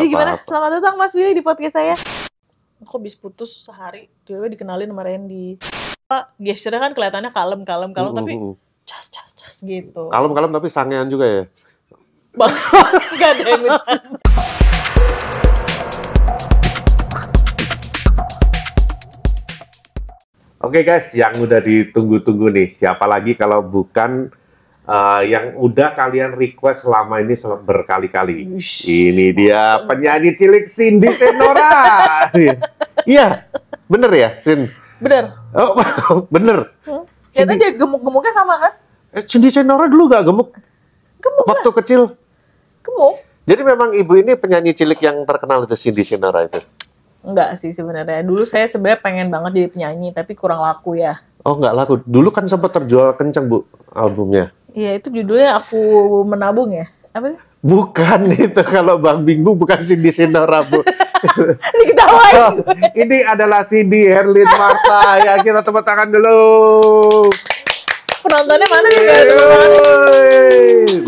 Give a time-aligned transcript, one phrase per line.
[0.00, 0.32] Jadi gimana?
[0.32, 0.48] apa-apa.
[0.48, 1.92] Selamat datang Mas Billy di podcast saya.
[2.80, 5.60] Aku habis putus sehari, tiba-tiba dikenalin sama Randy.
[6.08, 8.56] Pak, gesture kan kelihatannya kalem, kalem, kalem, tapi Mm-mm.
[8.88, 10.08] cas, cas, cas gitu.
[10.08, 11.42] Kalem-kalem tapi sangean juga ya.
[12.32, 12.48] Bang,
[13.20, 14.08] gak ada yang bercanda.
[20.64, 24.32] Oke guys, yang udah ditunggu-tunggu nih, siapa lagi kalau bukan
[24.90, 28.58] uh, yang udah kalian request selama ini berkali-kali.
[28.84, 31.70] Ini dia penyanyi cilik Cindy Senora.
[33.08, 33.48] Iya,
[33.88, 34.68] bener ya, Sin?
[35.00, 35.32] Bener.
[35.56, 35.72] Oh,
[36.34, 36.68] bener.
[37.32, 38.72] Lihat aja gemuk-gemuknya sama kan?
[39.16, 40.52] Eh, Cindy Senora dulu gak gemuk?
[41.16, 42.00] Gemuk Waktu kecil.
[42.84, 43.24] Gemuk.
[43.48, 46.60] Jadi memang ibu ini penyanyi cilik yang terkenal itu Cindy Senora itu.
[47.24, 48.20] Enggak sih sebenarnya.
[48.20, 51.24] Dulu saya sebenarnya pengen banget jadi penyanyi, tapi kurang laku ya.
[51.40, 51.94] Oh nggak laku.
[52.04, 53.64] Dulu kan sempat terjual kenceng bu
[53.96, 54.52] albumnya.
[54.74, 55.80] Iya, itu judulnya aku
[56.26, 56.86] menabung ya.
[57.10, 57.38] Apa sih?
[57.60, 60.80] Bukan itu kalau Bang Bingbu bukan Cindy Senora bu.
[61.80, 62.34] Diketawain.
[62.40, 62.52] Oh,
[62.96, 66.40] ini adalah Cindy Herlin Marta ya kita tepuk tangan dulu.
[68.24, 69.04] Penontonnya mana nih?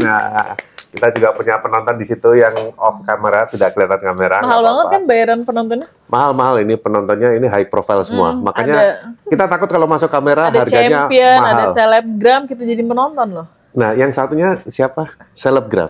[0.01, 4.39] Nah kita juga punya penonton di situ yang off kamera tidak kelihatan kamera.
[4.39, 4.93] Mahal nggak banget apa-apa.
[4.93, 5.89] kan bayaran penontonnya?
[6.07, 8.37] Mahal-mahal ini penontonnya ini high profile semua.
[8.37, 11.53] Hmm, Makanya ada- kita takut kalau masuk kamera Ada harganya champion, mahal.
[11.55, 13.47] ada selebgram, kita jadi penonton loh.
[13.73, 15.17] Nah, yang satunya siapa?
[15.33, 15.89] Selebgram.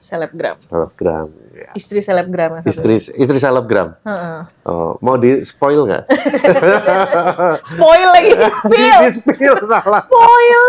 [0.00, 0.56] Selebgram.
[0.64, 1.28] Selebgram.
[1.52, 1.70] Ya.
[1.76, 2.64] Istri selebgram.
[2.64, 4.00] Istri istri selebgram.
[4.00, 4.40] Heeh.
[4.64, 6.08] Oh, mau di spoil nggak?
[7.70, 8.98] Spoil lagi, spill.
[9.04, 10.00] di spill salah.
[10.00, 10.64] Spoil.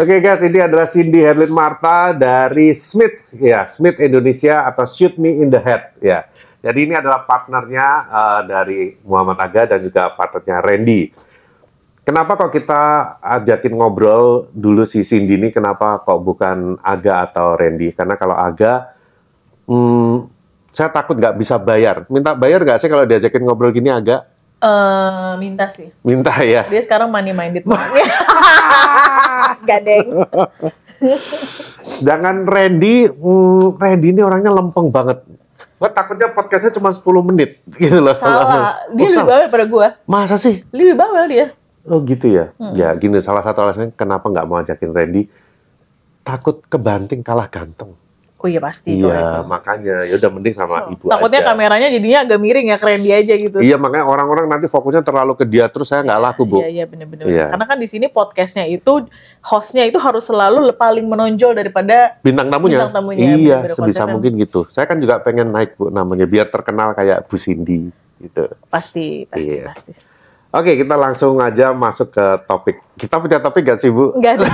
[0.00, 5.36] Oke guys, ini adalah Cindy Herlin Marta dari Smith, ya Smith Indonesia atau Shoot Me
[5.44, 6.24] in the Head, ya.
[6.62, 11.02] Jadi ini adalah partnernya eh, dari Muhammad Aga dan juga partnernya Randy.
[12.02, 12.82] Kenapa kok kita
[13.22, 15.54] ajakin ngobrol dulu si Cindy ini?
[15.54, 17.94] Kenapa kok bukan Aga atau Randy?
[17.94, 18.90] Karena kalau Aga,
[19.70, 20.26] hmm,
[20.74, 22.02] saya takut nggak bisa bayar.
[22.10, 24.26] Minta bayar nggak sih kalau diajakin ngobrol gini Aga?
[24.58, 25.94] Eh, minta sih.
[26.02, 26.66] Minta ya.
[26.66, 28.10] Dia sekarang money minded banget.
[29.62, 30.26] Gadeng.
[32.02, 35.22] Jangan Randy, hmm, Randy ini orangnya lempeng banget.
[35.78, 38.14] Gue takutnya podcastnya cuma 10 menit gitu loh.
[38.14, 38.42] Salah.
[38.42, 38.50] Oh,
[38.94, 39.26] Dia lebih salah.
[39.26, 39.88] bawel daripada gua.
[40.02, 40.66] Masa sih?
[40.70, 41.46] Lebih bawel dia.
[41.82, 42.54] Oh gitu ya?
[42.56, 42.74] Hmm.
[42.78, 45.26] Ya gini, salah satu alasannya kenapa nggak mau ajakin Randy,
[46.22, 47.98] takut kebanting kalah ganteng.
[48.42, 48.98] Oh iya pasti.
[48.98, 51.54] Iya, makanya ya udah mending sama ibu Takutnya aja.
[51.54, 53.62] kameranya jadinya agak miring ya, keren dia aja gitu.
[53.62, 56.58] Iya, makanya orang-orang nanti fokusnya terlalu ke dia terus saya nggak laku, Bu.
[56.58, 57.22] Iya, iya bener-bener.
[57.30, 57.54] Iya.
[57.54, 59.06] Karena kan di sini podcastnya itu,
[59.46, 62.82] hostnya itu harus selalu paling menonjol daripada Bintang tamunya?
[62.82, 63.30] Bintang tamunya, iya,
[63.62, 64.10] bener-bener sebisa konsepnya.
[64.10, 64.60] mungkin gitu.
[64.74, 68.50] Saya kan juga pengen naik, Bu, namanya biar terkenal kayak Bu Cindy gitu.
[68.66, 69.70] pasti, pasti, Iya.
[69.70, 69.92] pasti.
[70.52, 72.76] Oke, kita langsung aja masuk ke topik.
[73.00, 74.12] Kita punya topik gak sih, Bu?
[74.12, 74.52] Enggak ada.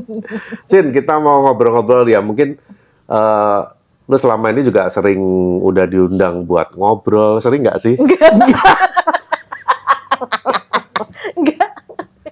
[0.70, 2.24] Cin, kita mau ngobrol-ngobrol ya.
[2.24, 2.56] Mungkin
[3.04, 3.60] eh
[4.04, 5.20] lu selama ini juga sering
[5.60, 7.96] udah diundang buat ngobrol, sering nggak sih?
[7.96, 8.32] Enggak.
[11.36, 11.68] Enggak.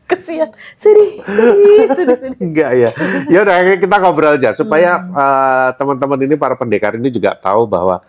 [0.04, 0.48] Kesian.
[0.76, 1.20] Sedih.
[1.24, 2.38] Sedih, sedih, sedih.
[2.40, 2.90] Enggak ya.
[3.28, 5.12] Ya udah kita ngobrol aja supaya Hmm.
[5.12, 8.00] eh, teman-teman ini para pendekar ini juga tahu bahwa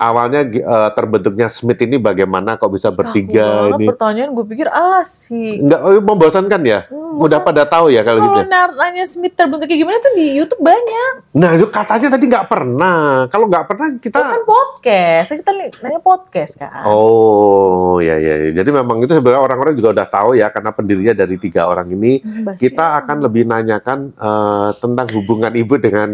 [0.00, 3.86] awalnya eh, terbentuknya Smith ini bagaimana kok bisa bertiga Kaku banget ini.
[3.92, 5.56] pertanyaan gue pikir asik.
[5.60, 6.80] Enggak, oh, membosankan ya?
[6.88, 8.40] Hmm, Udah pada tahu ya kalau gitu.
[8.40, 8.66] Kalau ya?
[8.72, 11.12] nanya Smith terbentuk kayak gimana tuh di YouTube banyak.
[11.36, 13.28] Nah, itu katanya tadi nggak pernah.
[13.28, 15.28] Kalau nggak pernah kita Itu kan podcast.
[15.36, 16.82] Kita nanya podcast kan.
[16.88, 18.48] Oh, ya ya.
[18.48, 18.50] ya.
[18.56, 22.24] Jadi memang itu sebenarnya orang-orang juga udah tahu ya karena pendirinya dari tiga orang ini.
[22.24, 22.56] Hmm.
[22.56, 26.08] Kita akan lebih nanyakan eh, tentang hubungan ibu dengan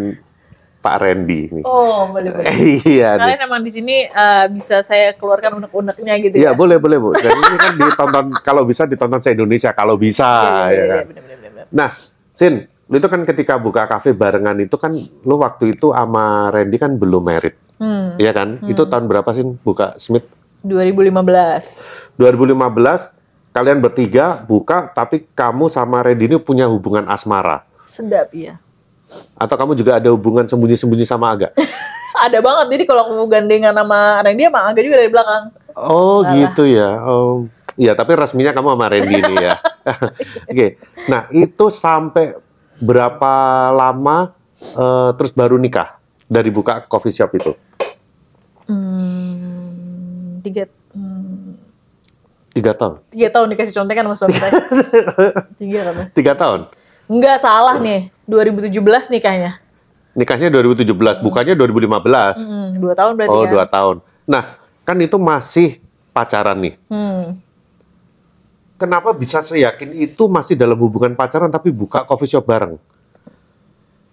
[0.86, 1.62] Pak Randy ini.
[1.62, 2.46] Oh, boleh boleh.
[2.86, 3.18] iya.
[3.18, 6.50] Sekalian emang di sini eh, bisa saya keluarkan unek-uneknya gitu Iya ya.
[6.52, 7.10] boleh boleh bu.
[7.18, 10.86] Jadi ini kan ditonton kalau bisa ditonton se Indonesia kalau bisa Iya, iya, ya iya,
[10.86, 11.04] kan.
[11.04, 11.64] bener, bener, bener.
[11.68, 11.90] Nah,
[12.30, 12.54] Sin,
[12.86, 16.94] lu itu kan ketika buka kafe barengan itu kan lu waktu itu sama Randy kan
[16.94, 18.62] belum merit, Hmm, iya kan?
[18.64, 20.24] Itu tahun berapa Sin buka Smith?
[20.62, 21.82] 2015.
[22.16, 23.12] 2015
[23.50, 28.60] kalian bertiga buka tapi kamu sama Randy ini punya hubungan asmara Sedap ya.
[29.34, 31.48] Atau kamu juga ada hubungan sembunyi-sembunyi sama Aga?
[32.16, 32.66] Ada banget.
[32.72, 35.44] Jadi kalau aku gandengan sama Randy sama Angga juga dari belakang.
[35.76, 36.32] Oh Alah.
[36.32, 36.96] gitu ya.
[37.04, 37.44] Oh,
[37.76, 39.60] iya tapi resminya kamu sama Randy ini ya.
[40.50, 40.80] Oke.
[41.12, 42.32] Nah itu sampai
[42.80, 43.32] berapa
[43.68, 47.52] lama eh, terus baru nikah dari buka coffee shop itu?
[48.66, 50.64] Hmm, tiga,
[50.96, 51.52] hmm,
[52.50, 53.04] Tiga tahun.
[53.12, 54.52] tiga tahun dikasih contekan sama suami saya.
[55.60, 56.04] tiga kan ya?
[56.16, 56.60] Tiga tahun.
[57.06, 58.08] Enggak salah nih.
[58.26, 58.74] 2017
[59.08, 59.62] nikahnya.
[60.12, 62.40] Nikahnya 2017, bukannya 2015.
[62.40, 63.52] Hmm, dua tahun berarti Oh kan?
[63.52, 63.96] dua tahun.
[64.24, 64.44] Nah
[64.82, 65.68] kan itu masih
[66.10, 66.74] pacaran nih.
[66.88, 67.38] Hmm.
[68.76, 72.76] Kenapa bisa seyakin itu masih dalam hubungan pacaran tapi buka coffee shop bareng?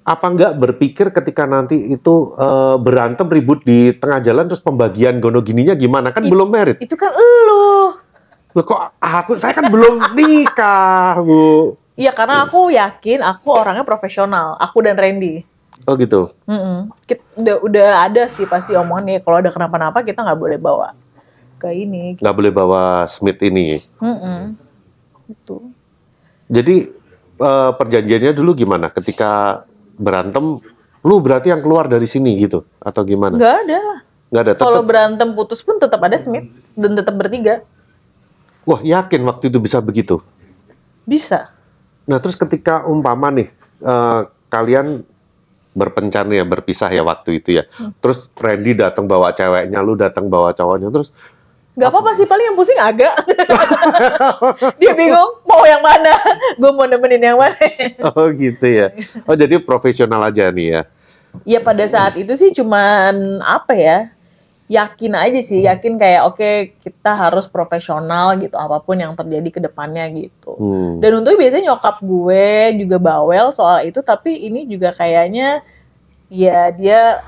[0.04, 5.39] apa nggak berpikir ketika nanti itu eh, berantem ribut di tengah jalan terus pembagian gono
[5.39, 7.95] gininya gimana kan It- belum merit Itu kan elu.
[8.51, 14.57] Loh, kok aku saya kan belum nikah bu Iya karena aku yakin aku orangnya profesional.
[14.57, 15.45] Aku dan Randy.
[15.83, 16.87] oh gitu Mm-mm.
[17.03, 20.95] Kit- udah, udah ada sih pasti omongan nih kalau ada kenapa-napa kita nggak boleh bawa
[21.57, 22.15] ke ini.
[22.15, 24.55] nggak boleh bawa Smith ini Mm-mm.
[25.25, 25.59] Gitu.
[26.47, 26.87] jadi
[27.35, 29.63] eh, perjanjiannya dulu gimana ketika
[29.93, 30.55] berantem
[31.01, 33.99] lu berarti yang keluar dari sini gitu atau gimana Nggak ada lah.
[34.29, 37.59] nggak ada Kalau berantem putus pun tetap ada Smith dan tetap bertiga.
[38.63, 40.23] wah yakin waktu itu bisa begitu
[41.03, 41.51] Bisa.
[42.03, 43.47] Nah, terus ketika umpama nih
[43.83, 44.21] eh,
[44.51, 45.03] kalian
[45.73, 47.63] berpencar ya, berpisah ya waktu itu ya.
[47.97, 51.09] Terus Randy datang bawa ceweknya, lu datang bawa cowoknya, terus
[51.73, 53.17] Gak apa-apa sih, paling yang pusing agak.
[54.81, 56.13] Dia bingung mau yang mana.
[56.53, 57.57] Gue mau nemenin yang mana.
[58.13, 58.94] oh gitu ya.
[59.25, 60.81] Oh jadi profesional aja nih ya.
[61.41, 64.12] ya pada saat itu sih cuman apa ya,
[64.73, 65.61] yakin aja sih.
[65.61, 66.49] Yakin kayak oke
[66.81, 68.57] kita harus profesional gitu.
[68.57, 70.57] Apa pun yang terjadi ke depannya gitu.
[70.57, 70.97] Hmm.
[70.97, 72.47] Dan untungnya biasanya nyokap gue
[72.81, 74.01] juga bawel soal itu.
[74.01, 75.61] Tapi ini juga kayaknya
[76.33, 77.21] ya dia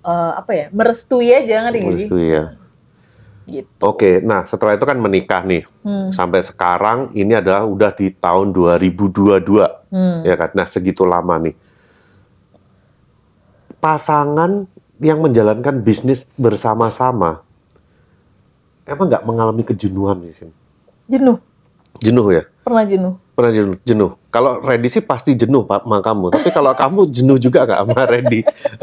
[0.00, 1.86] eh, apa ya merestui aja ngerti sih?
[1.86, 2.44] Merestui ya.
[3.42, 3.82] Gitu.
[3.82, 5.66] Oke, nah setelah itu kan menikah nih.
[5.82, 6.14] Hmm.
[6.14, 9.92] Sampai sekarang ini adalah udah di tahun 2022.
[9.92, 10.22] Hmm.
[10.22, 10.54] Ya kan?
[10.54, 11.54] Nah, segitu lama nih.
[13.82, 14.70] Pasangan
[15.02, 17.42] yang menjalankan bisnis bersama-sama
[18.86, 20.50] emang nggak mengalami kejenuhan sih, Sin?
[21.10, 21.42] Jenuh,
[21.98, 22.42] Jenuh ya?
[22.62, 23.18] pernah jenuh.
[23.34, 23.76] Pernah jenuh?
[23.82, 24.10] jenuh.
[24.30, 26.26] Kalau Randy sih pasti jenuh Pak sama kamu.
[26.36, 28.40] Tapi kalau kamu jenuh juga nggak sama Randy?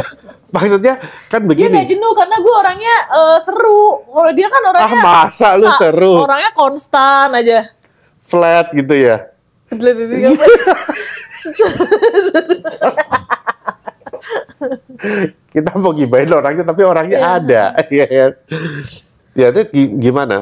[0.56, 1.00] Maksudnya
[1.32, 1.76] kan Dia begini.
[1.80, 3.84] nggak jenuh karena gue orangnya eh, seru.
[4.10, 6.14] Kalau dia kan Ah orangnya masa lu seru?
[6.26, 7.72] Orangnya konstan aja.
[8.28, 9.30] Flat gitu ya?
[15.54, 17.64] Kita mau gibahin orangnya tapi orangnya ada.
[17.90, 18.32] Iya kan?
[19.34, 20.36] Ya itu gi- gimana?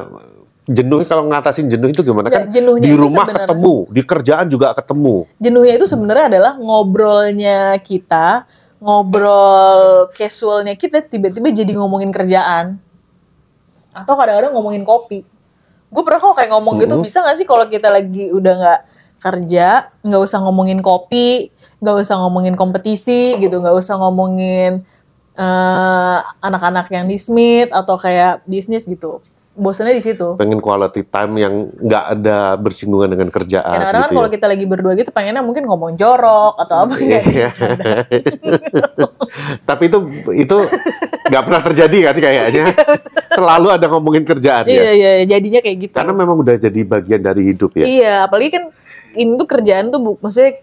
[0.68, 2.51] Jenuh kalau ngatasin jenuh itu gimana kan?
[2.51, 5.24] jenuhnya Di rumah ketemu, di kerjaan juga ketemu.
[5.39, 8.44] Jenuhnya itu sebenarnya adalah ngobrolnya kita,
[8.78, 12.84] ngobrol casualnya kita tiba-tiba jadi ngomongin kerjaan.
[13.95, 15.24] Atau kadang-kadang ngomongin kopi.
[15.88, 17.04] Gue pernah kok kayak ngomong gitu, Mhm.
[17.07, 18.81] bisa gak sih kalau kita lagi udah nggak
[19.18, 19.68] kerja,
[20.04, 24.81] nggak usah ngomongin kopi, nggak usah ngomongin kompetisi gitu, nggak usah ngomongin
[25.33, 29.21] eh, anak-anak yang di Smith atau kayak bisnis gitu.
[29.53, 30.38] Bosannya di situ.
[30.38, 34.33] Pengen quality time yang nggak ada bersinggungan dengan kerjaan Kadang-kadang kan gitu kalau ya.
[34.38, 37.50] kita lagi berdua gitu pengennya mungkin ngomong jorok atau apa kayak Iya.
[39.69, 39.97] Tapi itu
[40.38, 40.57] itu
[41.27, 42.65] nggak pernah terjadi kan kayaknya.
[43.33, 44.91] Selalu ada ngomongin kerjaan Iya ya.
[44.94, 45.94] iya jadinya kayak gitu.
[45.94, 47.85] Karena memang udah jadi bagian dari hidup ya.
[47.85, 48.63] Iya, apalagi kan
[49.13, 50.62] ini tuh kerjaan tuh bu, maksudnya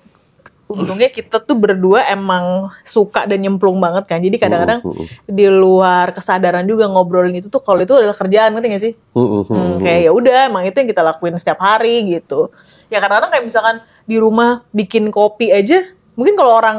[0.64, 4.19] untungnya kita tuh berdua emang suka dan nyemplung banget kan.
[4.20, 4.81] Jadi kadang-kadang
[5.28, 8.93] di luar kesadaran juga ngobrolin itu tuh kalau itu adalah kerjaan ngerti gak sih?
[8.96, 9.78] mm, mm, mm, Hmm, mm.
[9.84, 12.49] kayak ya udah emang itu yang kita lakuin setiap hari gitu.
[12.88, 13.76] Ya kadang-kadang kayak misalkan
[14.08, 15.84] di rumah bikin kopi aja,
[16.16, 16.78] mungkin kalau orang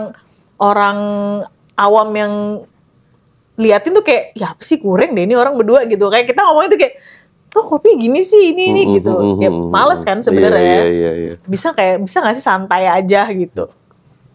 [0.57, 0.97] orang
[1.77, 2.33] awam yang
[3.55, 6.09] liatin tuh kayak ya apa sih kurang deh ini orang berdua gitu.
[6.09, 6.95] Kayak kita ngomongin tuh kayak
[7.55, 9.15] oh kopi gini sih ini ini gitu.
[9.15, 10.25] mm, males kan mm.
[10.27, 10.59] sebenarnya.
[10.59, 11.33] Iya, iya, iya, iya.
[11.47, 13.71] Bisa kayak bisa nggak sih santai aja gitu.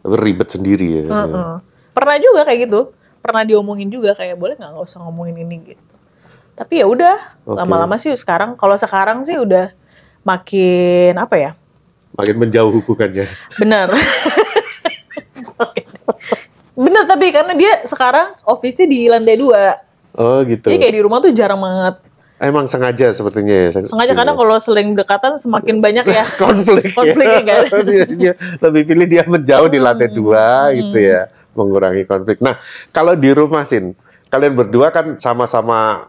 [0.01, 1.03] Ribet sendiri ya.
[1.05, 1.55] Heeh.
[1.93, 2.81] Pernah juga kayak gitu.
[3.21, 5.95] Pernah diomongin juga kayak boleh nggak nggak usah ngomongin ini gitu.
[6.57, 7.57] Tapi ya udah Oke.
[7.61, 9.73] lama-lama sih sekarang kalau sekarang sih udah
[10.25, 11.51] makin apa ya?
[12.17, 13.29] Makin menjauh hubungannya.
[13.61, 13.93] Benar.
[16.81, 19.77] Bener tapi karena dia sekarang office di lantai dua.
[20.17, 20.73] Oh gitu.
[20.73, 22.10] Jadi kayak di rumah tuh jarang banget.
[22.41, 23.85] Emang sengaja sepertinya ya.
[23.85, 26.25] Sengaja karena kalau sering dekatan semakin banyak ya.
[26.43, 27.85] konflik Konfliknya kan.
[27.85, 32.55] Dia- dia lebih pilih dia menjauh di lantai dua gitu ya mengurangi konflik nah
[32.89, 33.93] kalau di rumah sin
[34.31, 36.07] kalian berdua kan sama-sama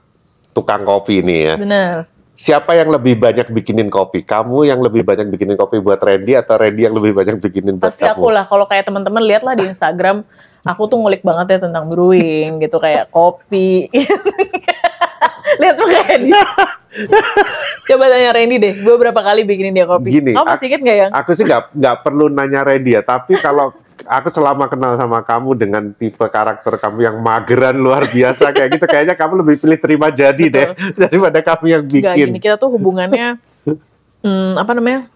[0.53, 1.95] tukang kopi nih ya Bener.
[2.38, 6.55] siapa yang lebih banyak bikinin kopi kamu yang lebih banyak bikinin kopi buat Randy atau
[6.55, 8.45] Randy yang lebih banyak bikinin buat Pasti kamu aku lah.
[8.45, 10.21] Kalau kayak teman-teman lihat lah di Instagram,
[10.61, 13.89] aku tuh ngulik banget ya tentang brewing gitu kayak kopi.
[15.60, 16.43] lihat tuh kayak dia.
[17.88, 20.12] Coba tanya Randy deh, gue berapa kali bikinin dia kopi.
[20.12, 21.08] Gini, Kamu masih inget gak ya?
[21.12, 23.75] aku sih nggak nggak perlu nanya Randy ya tapi kalau
[24.08, 28.86] aku selama kenal sama kamu dengan tipe karakter kamu yang mageran luar biasa kayak gitu
[28.89, 30.67] kayaknya kamu lebih pilih terima jadi deh
[30.98, 33.38] daripada kamu yang bikin gini, kita tuh hubungannya
[34.25, 35.08] hmm, apa namanya?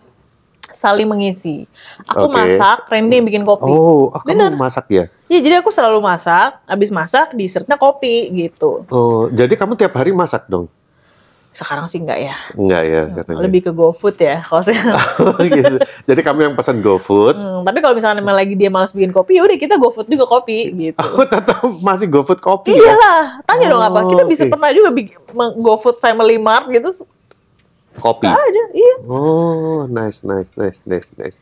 [0.76, 1.64] Saling mengisi.
[2.06, 2.36] Aku Oke.
[2.36, 3.66] masak, Randy yang bikin kopi.
[3.66, 4.52] oh kamu Bener.
[4.54, 8.84] masak ya Iya, jadi aku selalu masak, habis masak dessertnya kopi gitu.
[8.86, 10.68] oh jadi kamu tiap hari masak dong
[11.50, 12.36] Sekarang sih enggak ya.
[12.52, 13.02] Enggak ya.
[13.16, 13.40] katanya.
[13.42, 14.60] Lebih ke GoFood ya kalau
[15.40, 15.80] gitu.
[16.12, 17.32] Jadi kamu yang pesan GoFood.
[17.32, 20.28] Hmm, tapi kalau misalnya memang lagi dia malas bikin kopi, ya udah kita GoFood juga
[20.28, 21.00] kopi gitu.
[21.00, 22.92] Aku tetap masih GoFood kopi ya.
[22.92, 24.04] Iyalah, tanya dong apa?
[24.04, 24.52] Kita Oh, bisa oke.
[24.52, 25.16] pernah juga bikin
[25.56, 27.08] GoFood Family Mart gitu.
[27.96, 28.26] Kopi.
[28.26, 28.96] Suka aja, iya.
[29.04, 31.38] Oh, nice, nice, nice, nice, nice.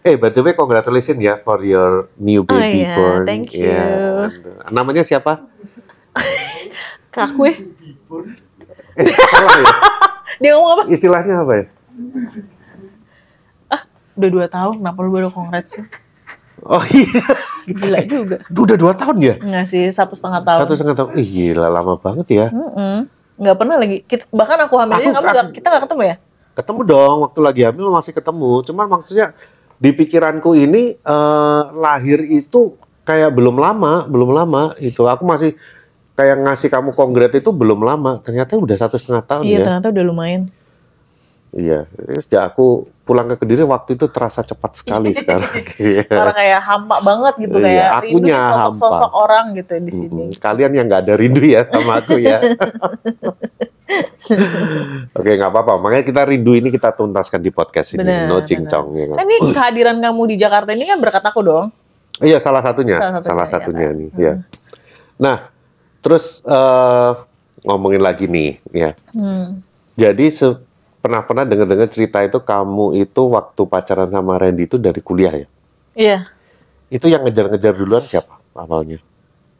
[0.00, 3.24] Eh, by the way, congratulations ya for your new Oh, baby iya, born.
[3.24, 4.28] thank Iya.
[4.68, 5.40] Namanya siapa?
[7.10, 7.50] Kak gue,
[8.94, 9.66] Eh, salah ya?
[10.40, 10.82] dia ngomong apa?
[10.86, 11.64] Istilahnya apa ya?
[14.14, 15.84] Udah dua tahun, kenapa lu baru congrats sih?
[16.62, 17.18] Oh iya,
[17.66, 18.36] Gila juga.
[18.46, 19.34] udah dua tahun ya?
[19.42, 20.60] Enggak sih, satu setengah tahun.
[20.62, 21.10] Satu setengah tahun.
[21.18, 22.46] Ih, gila lama banget ya.
[22.54, 23.10] Mm-mm.
[23.34, 23.96] Nggak pernah lagi.
[24.00, 26.16] Kita, bahkan aku hamil aja, Aku- kamu nggak- kita nggak ketemu ya?
[26.54, 28.50] Ketemu dong, waktu lagi hamil masih ketemu.
[28.62, 29.34] Cuman maksudnya
[29.74, 35.02] di pikiranku ini eh, lahir itu kayak belum lama, belum lama itu.
[35.02, 35.58] Aku masih
[36.14, 38.22] kayak ngasih kamu kongrat itu belum lama.
[38.22, 39.64] Ternyata udah satu setengah tahun Iya, ya.
[39.66, 40.42] ternyata udah lumayan.
[41.54, 41.86] Iya,
[42.18, 45.54] sejak aku pulang ke Kediri waktu itu terasa cepat sekali sekarang.
[45.78, 46.02] Iya.
[46.10, 50.24] Orang kayak hampa banget gitu, Iya, kayak rindu sosok-sosok orang gitu di sini.
[50.34, 50.42] Mm-mm.
[50.42, 52.42] Kalian yang nggak ada rindu ya sama aku ya.
[55.14, 55.78] Oke, nggak apa-apa.
[55.78, 58.02] Makanya kita rindu ini kita tuntaskan di podcast ini.
[58.02, 58.86] Benar, no cincong.
[58.96, 59.16] Ya kan?
[59.20, 61.66] Kan ini kehadiran kamu di Jakarta ini kan berkat aku dong.
[62.18, 62.98] Iya, salah satunya.
[62.98, 63.98] Salah Salah satunya, satunya, ya kan?
[63.98, 64.08] nih.
[64.16, 64.32] Ya.
[65.18, 65.36] Nah,
[66.00, 67.10] terus eh,
[67.62, 68.90] ngomongin lagi nih, ya.
[69.14, 69.62] Hmm.
[69.94, 70.58] Jadi se-
[71.04, 75.46] pernah-pernah dengar-dengar cerita itu kamu itu waktu pacaran sama Randy itu dari kuliah ya?
[75.92, 76.18] Iya.
[76.88, 79.04] Itu yang ngejar-ngejar duluan siapa awalnya?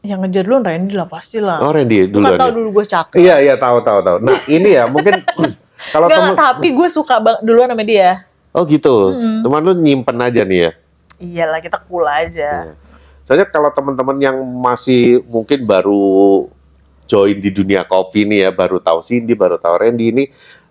[0.01, 1.61] Yang ngejar dulu Randy lah pasti lah.
[1.61, 2.33] Oh, Randy Lu duluan.
[2.33, 2.57] kan tahu ya?
[2.57, 3.17] dulu gue cakep.
[3.21, 4.17] Iya, iya, tahu, tahu, tahu.
[4.25, 5.21] Nah, ini ya mungkin
[5.93, 8.25] kalau temen tapi gue suka bang duluan sama dia.
[8.57, 9.13] Oh gitu.
[9.45, 10.71] Teman lu nyimpen aja nih ya.
[11.21, 12.73] Iyalah kita cool aja.
[13.29, 16.49] Soalnya kalau teman-teman yang masih mungkin baru
[17.05, 20.25] join di dunia kopi nih ya, baru tahu Cindy, baru tahu Randy ini,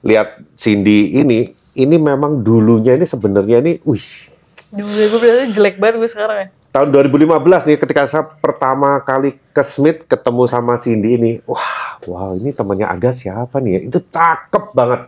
[0.04, 4.34] lihat Cindy ini, ini memang dulunya ini sebenarnya ini, wih,
[4.74, 6.48] Dulu gue berarti jelek banget gue sekarang ya.
[6.74, 12.34] tahun 2015 nih ketika saya pertama kali ke Smith ketemu sama Cindy ini, wah, wow
[12.34, 13.80] ini temannya Aga siapa nih ya?
[13.94, 15.02] Itu cakep banget,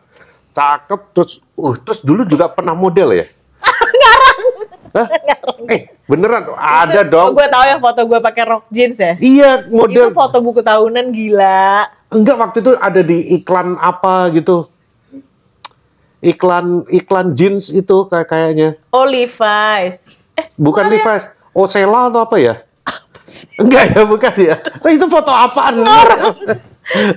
[0.54, 3.26] cakep terus, uh, terus dulu juga pernah model ya?
[4.96, 5.08] Hah?
[5.68, 7.34] Eh beneran ada dong?
[7.34, 9.14] Gue tahu ya foto gue pakai rok jeans ya.
[9.20, 10.08] Iya model.
[10.08, 11.90] Itu foto buku tahunan gila.
[12.14, 14.70] Enggak waktu itu ada di iklan apa gitu.
[16.26, 18.70] Iklan iklan jeans itu kayak kayaknya.
[18.90, 20.18] Oh Levi's.
[20.34, 21.30] Eh Bukan Levi's.
[21.54, 22.66] Osela atau apa ya?
[23.58, 24.56] Enggak ya, bukan ya.
[24.86, 25.82] Oh, itu foto apaan?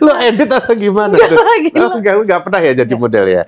[0.00, 1.12] Lo edit atau gimana?
[1.12, 1.84] Enggak, gila.
[1.84, 3.42] Oh, enggak, enggak pernah ya jadi model ya?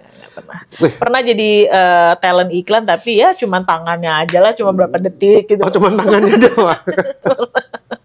[0.80, 5.48] Wih, pernah jadi eh, talent iklan tapi ya cuma tangannya aja lah cuma berapa detik
[5.48, 5.60] gitu.
[5.64, 6.84] oh cuma tangannya doang.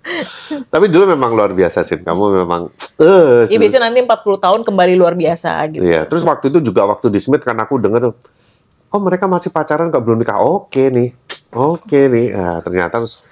[0.70, 1.98] Tapi dulu memang luar biasa sih.
[1.98, 2.70] Kamu memang
[3.02, 5.82] eh Ya biasanya nanti 40 tahun kembali luar biasa gitu.
[5.82, 8.14] Iya, terus waktu itu juga waktu di Smith kan aku denger,
[8.94, 10.38] oh mereka masih pacaran kok belum nikah.
[10.40, 11.10] Oke nih,
[11.52, 12.28] oke nih.
[12.38, 13.26] Nah, ternyata terus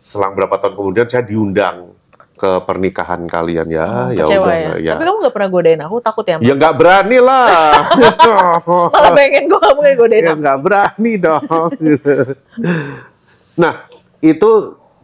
[0.00, 1.94] selang berapa tahun kemudian saya diundang
[2.40, 4.08] ke pernikahan kalian ya.
[4.16, 4.72] ya Kecewa udah, ya.
[4.80, 4.92] ya.
[4.96, 6.36] Tapi kamu gak pernah godain aku, takut ya?
[6.40, 7.84] Ya nggak berani lah.
[8.96, 11.44] Malah pengen gue kamu gak godain ya nggak berani dong.
[13.60, 13.84] nah,
[14.24, 14.50] itu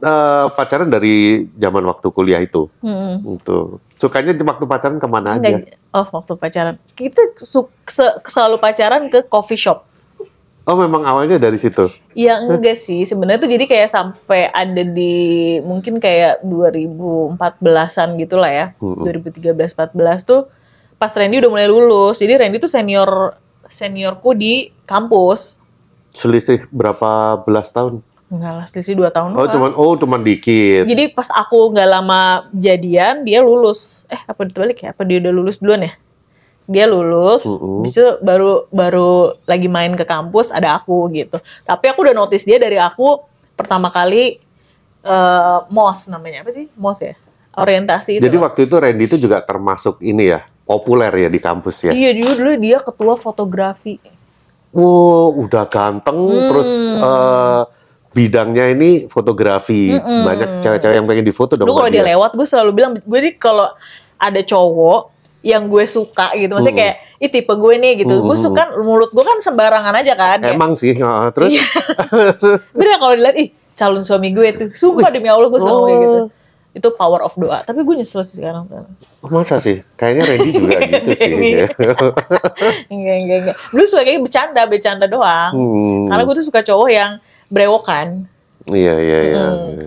[0.02, 2.68] eh, pacaran dari zaman waktu kuliah itu.
[2.80, 3.22] Hmm.
[3.36, 3.80] Itu.
[3.96, 5.56] Sukanya di waktu pacaran ke mana aja?
[5.96, 6.76] Oh waktu pacaran.
[6.92, 7.22] Kita
[8.28, 9.88] selalu pacaran ke coffee shop.
[10.66, 11.86] Oh memang awalnya dari situ.
[12.18, 18.50] Ya enggak sih, sebenarnya tuh jadi kayak sampai ada di mungkin kayak 2014-an gitu lah
[18.50, 18.66] ya.
[18.82, 19.06] Mm-mm.
[19.06, 20.50] 2013-14 tuh
[20.98, 22.18] pas Randy udah mulai lulus.
[22.18, 23.38] Jadi Randy tuh senior
[23.70, 25.62] seniorku di kampus.
[26.10, 28.02] Selisih berapa belas tahun?
[28.26, 30.82] Enggak lah, selisih 2 tahun Oh, cuman oh cuman dikit.
[30.82, 34.02] Jadi pas aku nggak lama jadian, dia lulus.
[34.10, 34.90] Eh, apa dibalik ya?
[34.90, 35.94] Apa dia udah lulus duluan ya?
[36.66, 37.86] Dia lulus, Mm-mm.
[37.86, 41.38] habis itu baru baru lagi main ke kampus ada aku gitu.
[41.62, 43.22] Tapi aku udah notice dia dari aku
[43.54, 44.42] pertama kali
[45.06, 46.66] eh MOS namanya apa sih?
[46.74, 47.14] MOS ya?
[47.54, 48.26] Orientasi itu.
[48.26, 51.94] Jadi waktu itu Randy itu juga termasuk ini ya, populer ya di kampus ya.
[51.94, 54.02] Iya, dulu dulu dia ketua fotografi.
[54.74, 56.48] Wow, udah ganteng Hmm.
[56.50, 57.62] terus eh,
[58.16, 59.92] bidangnya ini fotografi.
[60.00, 63.36] Banyak cewek-cewek yang pengen difoto dong Dulu kalau dia lewat, gue selalu bilang, gue nih
[63.36, 63.68] kalau
[64.16, 65.12] ada cowok
[65.44, 68.24] yang gue suka gitu, maksudnya kayak, ih tipe gue nih gitu.
[68.24, 70.40] Gue suka mulut gue kan sembarangan aja kan.
[70.40, 71.64] kayak, Emang sih, eh, terus Iya.
[72.80, 74.68] Bener kalau dilihat, ih calon suami gue tuh.
[74.72, 76.18] Sumpah demi Allah gue kayak gitu.
[76.24, 76.28] Oh.
[76.76, 77.64] Itu power of doa.
[77.64, 78.68] Tapi gue nyesel sih sekarang.
[79.24, 79.80] Oh, masa sih?
[79.96, 81.32] Kayaknya Randy juga gitu sih.
[82.92, 83.56] Enggak, enggak, enggak.
[83.72, 85.52] Dulu suka kayak bercanda, bercanda doang.
[85.52, 86.04] Hmm.
[86.08, 87.12] Karena gue tuh suka cowok yang
[87.48, 88.26] brewokan.
[88.66, 89.42] Iya, iya, iya.
[89.46, 89.86] Hmm.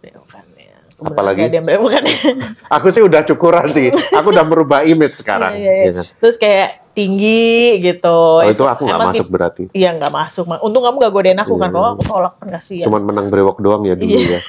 [0.00, 0.76] Brewokan ya.
[0.98, 1.40] Apalagi?
[1.44, 2.02] ada yang berewokan.
[2.76, 3.88] Aku sih udah cukuran sih.
[4.12, 5.54] Aku udah merubah image sekarang.
[5.54, 5.84] Iya, iya, iya.
[5.84, 6.06] Iya kan?
[6.18, 8.18] Terus kayak tinggi gitu.
[8.36, 9.62] Oh, itu aku nggak masuk tip- berarti.
[9.70, 10.44] Iya nggak masuk.
[10.44, 11.68] Ma- Untung kamu gak godain aku kan.
[11.68, 11.76] Iya.
[11.76, 12.86] Kalau aku tolak kan kasihan.
[12.90, 14.26] Cuman menang brewok doang ya dulu Iya.
[14.28, 14.40] ya.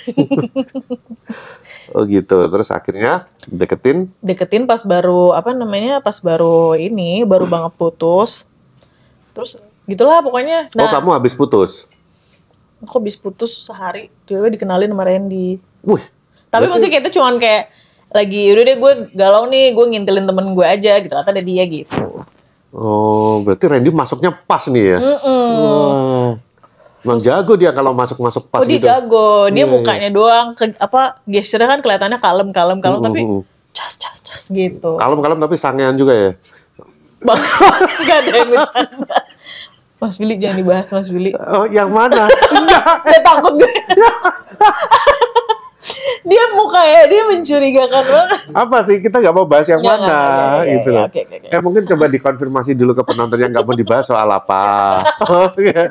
[1.95, 2.37] oh gitu.
[2.47, 3.13] Terus akhirnya
[3.45, 4.09] deketin.
[4.19, 8.47] deketin pas baru apa namanya pas baru ini baru banget putus
[9.31, 11.85] terus gitulah pokoknya oh nah kamu habis putus.
[12.81, 16.03] Aku habis putus sehari dia dikenalin sama Randy Wih.
[16.49, 17.69] tapi maksudnya kayak itu cuman kayak
[18.11, 21.63] lagi udah deh gue galau nih gue ngintilin temen gue aja gitu ternyata ada dia
[21.63, 21.95] gitu
[22.71, 24.97] Oh berarti Randy masuknya pas nih ya.
[25.03, 25.47] Mm-mm.
[25.59, 26.31] Wah.
[27.03, 28.87] Emang jago dia kalau masuk-masuk pas oh dia gitu.
[28.87, 33.41] jago dia Iya, munganya doang ke, apa gesturnya kan kelihatannya kalem kalem kalem tapi Mm-mm.
[33.75, 36.31] cas cas cas gitu Kalem-kalem tapi sangean juga ya.
[37.27, 37.41] bang
[38.01, 39.17] nggak ada yang bercanda
[40.01, 42.25] Mas Billy jangan dibahas Mas Billy Oh yang mana?
[43.05, 43.69] Dia takut gue.
[46.21, 48.39] dia mukanya dia mencurigakan banget.
[48.53, 51.05] Apa sih kita nggak mau bahas yang Nggak, mana nggak, gitu nggak, loh.
[51.09, 51.47] oke, oke, oke.
[51.49, 54.65] Eh mungkin coba dikonfirmasi dulu ke penonton yang nggak mau dibahas soal apa.
[55.31, 55.85] Oh, iya.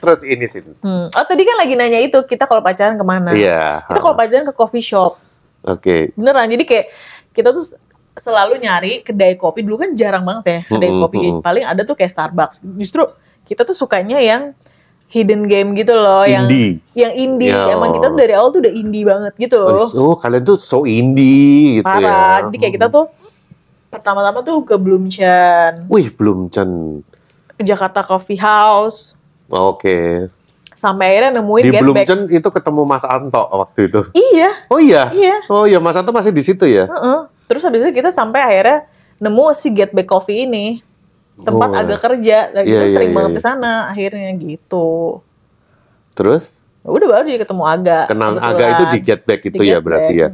[0.00, 0.64] Terus ini sih.
[0.80, 1.12] Hmm.
[1.12, 3.36] Oh tadi kan lagi nanya itu kita kalau pacaran ke mana?
[3.36, 3.84] Iya.
[3.84, 5.20] Kita kalau pacaran ke coffee shop.
[5.68, 6.16] Oke.
[6.16, 6.48] Beneran.
[6.48, 6.86] Jadi kayak
[7.36, 7.64] kita tuh
[8.18, 11.94] selalu nyari kedai kopi dulu kan jarang banget ya kedai Mm-mm, kopi paling ada tuh
[11.94, 12.60] kayak Starbucks.
[12.76, 13.06] Justru
[13.42, 14.52] kita tuh sukanya yang
[15.08, 16.84] hidden game gitu loh yang Indie.
[16.92, 17.48] yang indie.
[17.48, 17.72] Ya.
[17.72, 19.88] Emang kita tuh dari awal tuh udah indie banget gitu loh.
[19.94, 22.44] Oh, kalian tuh so indie gitu Parah.
[22.44, 22.44] ya.
[22.44, 23.08] Jadi kayak kita tuh
[23.88, 27.00] pertama-tama tuh ke Bloomchan, Wih, belum Cen.
[27.56, 29.16] ke Jakarta Coffee House,
[29.48, 30.28] Oke.
[30.70, 32.04] sampai akhirnya nemuin Di.
[32.04, 34.00] Cen itu ketemu Mas Anto waktu itu.
[34.12, 35.08] Iya, Oh iya.
[35.10, 35.36] iya.
[35.48, 36.84] Oh iya, Mas Anto masih di situ ya.
[36.84, 37.20] Heeh.
[37.48, 38.84] Terus habis itu kita sampai akhirnya
[39.18, 40.84] nemu si Get Back Coffee ini.
[41.38, 41.80] Tempat Oh.
[41.80, 42.50] agak kerja.
[42.52, 43.38] Dan Iya, kita iya, sering iya, banget iya.
[43.38, 44.88] ke sana akhirnya gitu.
[46.12, 46.52] Terus
[46.88, 48.00] Udah baru jadi ketemu Aga.
[48.08, 48.54] kenal kebetulan.
[48.54, 50.22] Aga itu di Get Back itu Di ya berarti Back.
[50.24, 50.28] ya.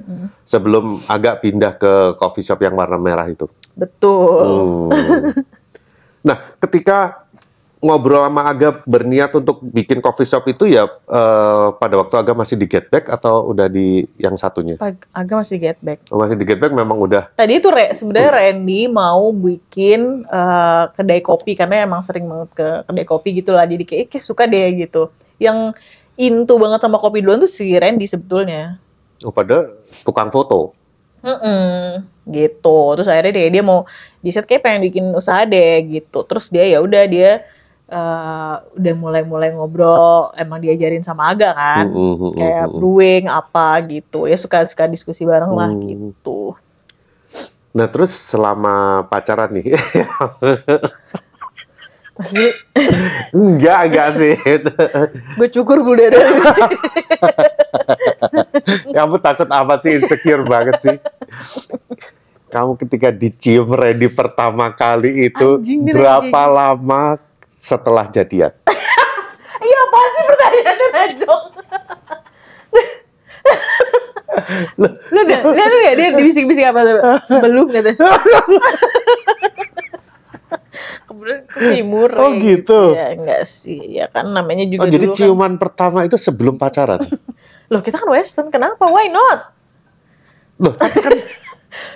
[0.46, 3.50] Sebelum agak pindah ke coffee shop yang warna merah itu.
[3.74, 4.44] Betul.
[4.46, 4.88] Hmm.
[6.28, 7.23] nah, ketika
[7.84, 12.56] ngobrol sama Aga berniat untuk bikin coffee shop itu ya eh, pada waktu Aga masih
[12.56, 14.80] di Get Back atau udah di yang satunya?
[15.12, 16.08] Aga masih Get Back.
[16.08, 17.28] Oh, masih di Get Back memang udah.
[17.36, 22.68] Tadi itu Re, sebenarnya Randy mau bikin eh, kedai kopi karena emang sering banget ke
[22.88, 23.68] kedai kopi gitu lah.
[23.68, 25.12] Jadi kayak, "Eh, kayak suka deh gitu.
[25.36, 25.76] Yang
[26.16, 28.78] into banget sama kopi duluan tuh si Randy sebetulnya.
[29.22, 29.70] Oh, pada
[30.06, 30.74] tukang foto.
[31.24, 32.78] Mm-mm, gitu.
[33.00, 33.88] Terus akhirnya dia dia mau
[34.20, 36.20] di set kayak pengen bikin usaha deh gitu.
[36.28, 37.48] Terus dia ya udah dia
[37.94, 40.34] eh, udah mulai-mulai ngobrol.
[40.34, 41.86] Emang diajarin sama Aga kan.
[41.86, 42.74] Mm, mm, mm, Kayak mm, mm.
[42.74, 44.26] brewing apa gitu.
[44.26, 45.86] Ya suka-suka diskusi bareng lah Hmm.
[45.86, 46.58] gitu.
[47.74, 49.74] Nah, terus selama pacaran nih.
[52.14, 52.30] Mas
[53.34, 54.38] enggak, enggak sih.
[55.34, 56.22] gue cukur bulu dada.
[58.94, 59.98] Kamu takut apa sih?
[59.98, 60.96] Insecure banget sih.
[62.54, 67.18] Kamu ketika dicium Randy pertama kali itu Anjing, berapa lama
[67.64, 68.52] setelah jadian?
[69.54, 71.44] Iya apaan sih pertanyaannya Najong?
[75.14, 77.00] Lu lihat tuh ya dia bisik-bisik apa tuh?
[77.24, 77.96] Sebelum gitu.
[81.08, 82.10] Kemudian ke timur.
[82.18, 82.92] Oh, gitu.
[82.92, 85.18] Ya enggak sih, ya kan namanya juga Oh, jadi dulu kan.
[85.22, 87.00] ciuman pertama itu sebelum pacaran?
[87.72, 88.84] Loh kita kan western, kenapa?
[88.84, 89.54] Why not?
[90.60, 91.12] Loh, tapi kan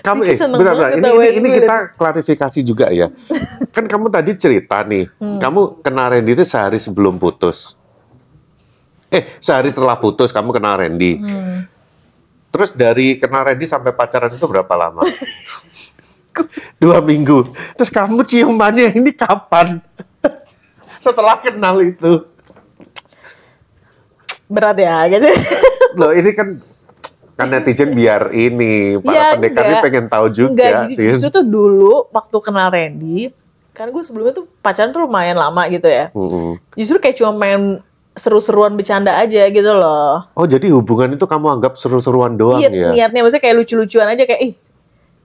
[0.03, 3.09] kamu eh benar banget ini, ini, ini kita klarifikasi juga ya.
[3.77, 5.38] kan kamu tadi cerita nih, Hmm.
[5.38, 7.79] kamu kenal Randy itu sehari sebelum putus.
[9.09, 11.17] Eh, sehari setelah putus kamu kenal Randy.
[11.23, 11.64] Hmm.
[12.49, 15.05] Terus dari kenal Randy sampai pacaran itu berapa lama?
[16.83, 17.51] Dua minggu.
[17.75, 19.83] Terus kamu ciumannya ini kapan?
[21.05, 22.25] Setelah kenal itu.
[24.49, 25.29] Berat ya gitu.
[25.99, 26.62] Loh ini kan
[27.38, 31.07] kan netizen biar ini para Ya, pendekar ini pengen tahu juga Enggak, sih.
[31.14, 33.31] justru tuh dulu waktu kenal Randy,
[33.70, 36.11] kan gue sebelumnya tuh pacaran tuh lumayan lama gitu ya.
[36.11, 36.59] Mm-mm.
[36.74, 37.79] Justru kayak cuma main
[38.12, 40.27] seru-seruan bercanda aja gitu loh.
[40.35, 42.90] Oh jadi hubungan itu kamu anggap seru-seruan doang Iya, ya?
[42.90, 44.55] niatnya maksudnya kayak lucu-lucuan aja kayak ih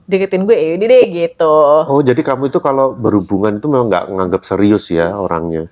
[0.06, 1.54] deketin gue ya deh gitu.
[1.82, 5.66] Oh jadi kamu itu kalau berhubungan itu memang nggak nganggap serius ya orangnya?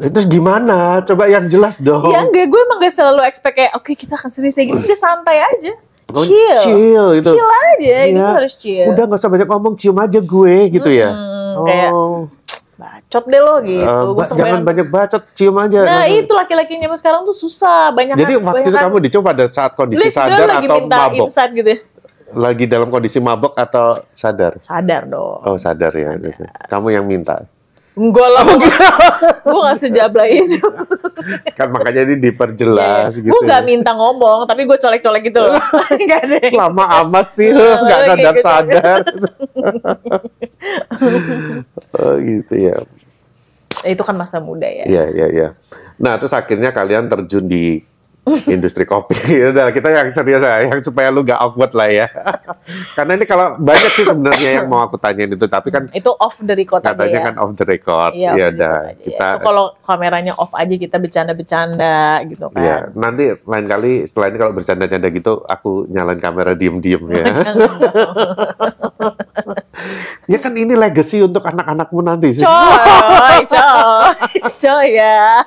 [0.00, 1.04] Terus gimana?
[1.04, 2.08] Coba yang jelas dong.
[2.08, 5.00] Ya enggak, gue emang gak selalu expect kayak oke kita akan serius kayak gitu, enggak
[5.00, 5.72] santai aja.
[6.12, 6.60] Chill.
[6.60, 7.30] chill gitu.
[7.32, 8.28] Chill aja, ini Iya.
[8.36, 8.88] harus chill.
[8.92, 11.08] Udah nggak usah banyak ngomong, cium aja gue gitu ya.
[11.08, 12.28] Hmm, kayak oh,
[12.76, 13.96] bacot deh lo gitu.
[14.12, 15.80] Gue ba- jangan banyak bacot, cium aja.
[15.88, 19.72] Nah itu laki-laki zaman sekarang tuh susah, banyak Jadi waktu itu kamu dicoba pada saat
[19.72, 21.26] kondisi sadar lagi atau minta mabok?
[21.28, 21.78] insight gitu ya.
[22.32, 24.56] Lagi dalam kondisi mabok atau sadar?
[24.60, 25.40] Sadar dong.
[25.44, 26.16] Oh sadar ya.
[26.16, 26.44] gitu.
[26.68, 27.44] Kamu yang minta.
[27.92, 28.42] Enggak lah,
[29.44, 30.56] gue gak sejablay itu.
[31.52, 33.28] kan makanya ini diperjelas gitu.
[33.28, 35.60] Gue gak minta ngomong, tapi gue colek-colek gitu loh.
[36.08, 36.36] Gak ada.
[36.40, 38.08] yang- Lama amat sih lo, gitu.
[38.08, 39.00] sadar-sadar.
[42.00, 42.80] oh gitu ya.
[43.84, 44.88] Itu kan masa muda ya.
[44.88, 45.48] Iya, iya, iya.
[46.00, 47.76] Nah, terus akhirnya kalian terjun di
[48.46, 49.18] industri kopi.
[49.50, 52.06] Udah, kita yang serius ya, yang supaya lu gak awkward lah ya.
[52.96, 56.38] Karena ini kalau banyak sih sebenarnya yang mau aku tanyain itu, tapi kan Itu off
[56.38, 57.26] the record aja katanya ya.
[57.26, 58.12] kan off the record.
[58.14, 59.42] Iya, ya off the udah, aja kita ya.
[59.42, 62.62] Kalau kameranya off aja kita bercanda-bercanda gitu kan.
[62.62, 67.24] Iya, nanti lain kali setelah ini kalau bercanda-canda gitu, aku nyalain kamera diem-diem ya.
[70.30, 72.46] Ya kan ini legacy untuk anak-anakmu nanti sih.
[72.46, 74.14] Coy, coy,
[74.54, 75.42] coy ya.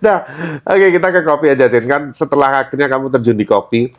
[0.00, 0.18] Nah,
[0.64, 1.84] oke kita ke kopi aja, Jen.
[1.84, 3.92] Kan setelah akhirnya kamu terjun di kopi,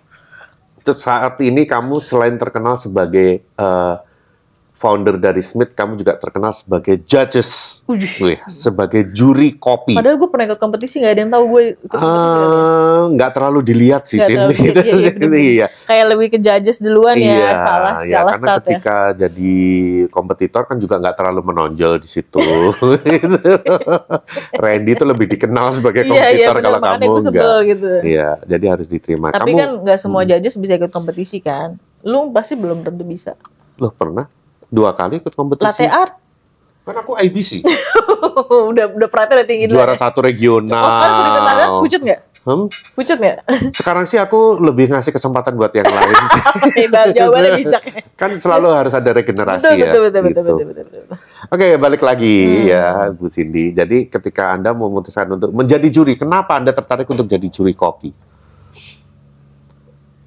[0.81, 3.95] terus saat ini kamu selain terkenal sebagai eh,
[4.83, 9.91] founder dari Smith, kamu juga terkenal sebagai judges, Wih, sebagai juri kopi.
[9.91, 11.61] Padahal gue pernah ikut kompetisi nggak ada yang tahu gue.
[11.83, 14.35] Eh, nggak terlalu dilihat sih Nggak sini.
[14.39, 15.11] terlalu iya, iya.
[15.53, 15.65] Iya.
[15.83, 18.61] Kayak lebih ke judges duluan ya, Iya, salah, iya, salah karena start ya.
[18.71, 19.53] ketika jadi
[20.07, 22.39] kompetitor kan juga nggak terlalu menonjol di situ.
[24.55, 27.59] Randy itu lebih dikenal sebagai Iya, iya kompetitor benar kalau kamu enggak.
[27.67, 27.87] gitu.
[28.01, 29.25] Iya, jadi harus diterima.
[29.29, 30.29] Tapi kamu kan nggak semua Hmm.
[30.29, 31.75] judges bisa ikut kompetisi kan.
[32.01, 33.33] Lu pasti belum tentu bisa.
[33.75, 34.29] loh pernah
[34.69, 35.65] dua kali ikut kompetisi.
[35.65, 36.13] Latte art
[36.83, 37.63] Kan aku IBC,
[38.71, 40.75] udah udah perhatian udah tinggi juara satu regional.
[40.75, 42.21] Oh sekarang sudah pucut nggak?
[42.43, 43.37] Hmm, Pucut nggak?
[43.79, 46.41] sekarang sih aku lebih ngasih kesempatan buat yang lain sih.
[47.15, 47.81] Jawabannya bijak.
[48.19, 49.83] kan selalu harus ada regenerasi Betul, ya.
[49.87, 50.43] betul, betul, betul, gitu.
[50.43, 51.17] betul, betul, betul.
[51.47, 52.67] Oke, balik lagi Hmm.
[52.67, 53.71] ya, Bu Cindy.
[53.71, 58.11] Jadi ketika Anda memutuskan untuk menjadi juri, kenapa Anda tertarik untuk jadi juri kopi?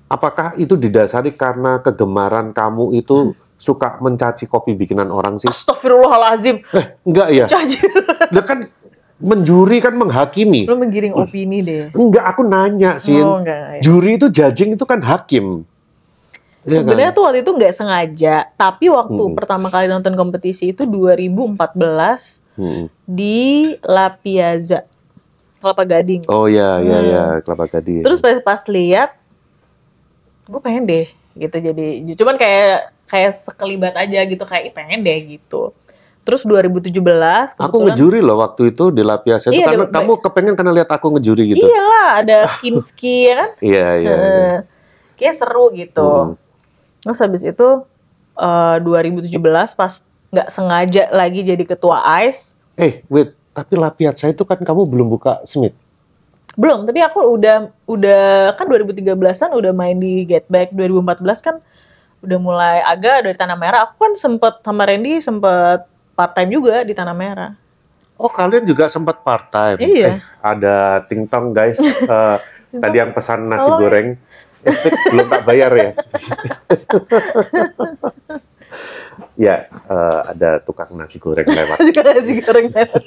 [0.09, 3.37] Apakah itu didasari karena kegemaran kamu itu
[3.67, 5.51] suka mencaci kopi bikinan orang sih?
[5.51, 6.63] Astagfirullahalazim.
[6.71, 7.47] Eh, enggak ya.
[7.51, 7.83] Caci.
[8.35, 8.71] Lah kan
[9.19, 10.71] menjuri kan menghakimi.
[10.71, 11.91] Lu menggiring opini deh.
[11.91, 13.19] Enggak, aku nanya sih.
[13.19, 13.83] Oh, enggak, ya.
[13.83, 15.67] Juri itu judging itu kan hakim.
[16.63, 17.17] Iya Sebenarnya kan?
[17.17, 19.35] tuh waktu itu nggak sengaja, tapi waktu Hmm.
[19.35, 22.91] pertama kali nonton kompetisi itu 2014 Hmm.
[23.03, 24.83] di La Piazza,
[25.57, 26.27] Kelapa Gading.
[26.27, 27.07] Oh ya, ya, Hmm.
[27.07, 28.03] ya, kelapa gading.
[28.03, 29.15] Terus pas, pas lihat,
[30.45, 35.38] gue pengen deh gitu jadi, cuman kayak kayak sekelibat aja gitu kayak "Ih, pengen deh
[35.38, 35.70] gitu.
[36.27, 40.55] Terus 2017 Aku ngejuri loh waktu itu di Lapiasa itu Iya, karena di- kamu kepengen
[40.59, 41.62] karena lihat aku ngejuri gitu.
[41.62, 43.51] Iyalah ada Kinski ya kan?
[43.70, 44.14] Iya, iya.
[44.18, 44.59] iya.
[45.14, 46.03] Kayak seru gitu.
[46.03, 46.35] Hmm.
[47.07, 47.68] Terus habis itu
[48.35, 49.31] eh, 2017
[49.79, 49.92] pas
[50.35, 55.40] nggak sengaja lagi jadi ketua ICE, Eh, wait, tapi Lapiasa itu kan kamu belum buka
[55.46, 55.72] Smith.
[56.57, 61.57] Belum, tapi aku udah udah kan 2013-an udah main di Get Back, 2014 kan
[62.25, 63.85] udah mulai agak dari Tanah Merah.
[63.87, 65.85] Aku kan sempet sama Randy sempet
[66.16, 67.53] part time juga di Tanah Merah.
[68.16, 69.77] Oh, kalian juga sempat part time.
[69.77, 70.16] Iya.
[70.16, 71.77] Eh, ada tingtong guys.
[72.77, 73.79] Eh, tadi yang pesan nasi Oh.
[73.79, 74.19] goreng.
[75.14, 75.90] Belum tak bayar ya.
[79.49, 81.79] ya, eh, ada tukang nasi goreng lewat.
[81.81, 83.03] Juga nasi goreng lewat.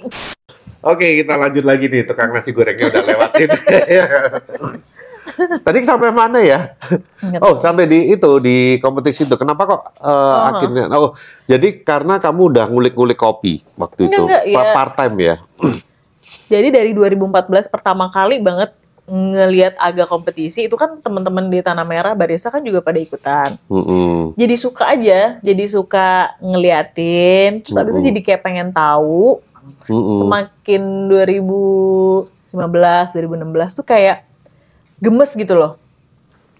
[0.79, 2.07] Oke, kita lanjut lagi nih.
[2.07, 3.57] Tukang nasi gorengnya udah lewat sini.
[5.39, 6.75] Tadi sampai mana ya?
[7.21, 9.35] Nggak Oh, sampai di itu di kompetisi itu.
[9.35, 10.87] Kenapa kok eh, akhirnya?
[10.95, 11.15] Oh,
[11.47, 14.23] jadi karena kamu udah ngulik-ngulik kopi waktu Enggak, itu.
[14.25, 14.73] enggak, ya.
[14.75, 15.35] part time ya.
[16.49, 18.73] Jadi dari 2014 pertama kali banget
[19.09, 23.57] ngelihat agak kompetisi itu kan teman-teman di Tanah Merah Barista kan juga pada ikutan.
[23.65, 24.37] Mm-mm.
[24.37, 29.41] Jadi suka aja, jadi suka ngeliatin, terus abis itu jadi kayak pengen tahu.
[29.85, 30.17] Mm-mm.
[30.19, 34.25] Semakin 2015, 2016 tuh kayak
[34.97, 35.77] gemes gitu loh.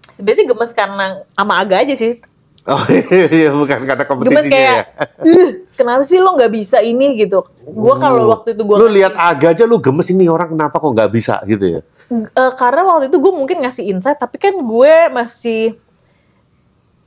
[0.09, 2.21] Sebenarnya gemes karena sama Aga aja sih.
[2.67, 2.83] Oh
[3.33, 4.83] iya, bukan karena Gemes kompetisinya kayak, ya.
[5.25, 7.41] "Ih, kenapa sih lo nggak bisa ini gitu?
[7.65, 8.33] Gua kalau Hmm.
[8.35, 11.39] waktu itu gua lu lihat aga aja lu gemes ini orang kenapa kok nggak bisa
[11.47, 11.81] gitu ya?
[12.09, 15.77] Eh, karena waktu itu gue mungkin ngasih insight tapi kan gue masih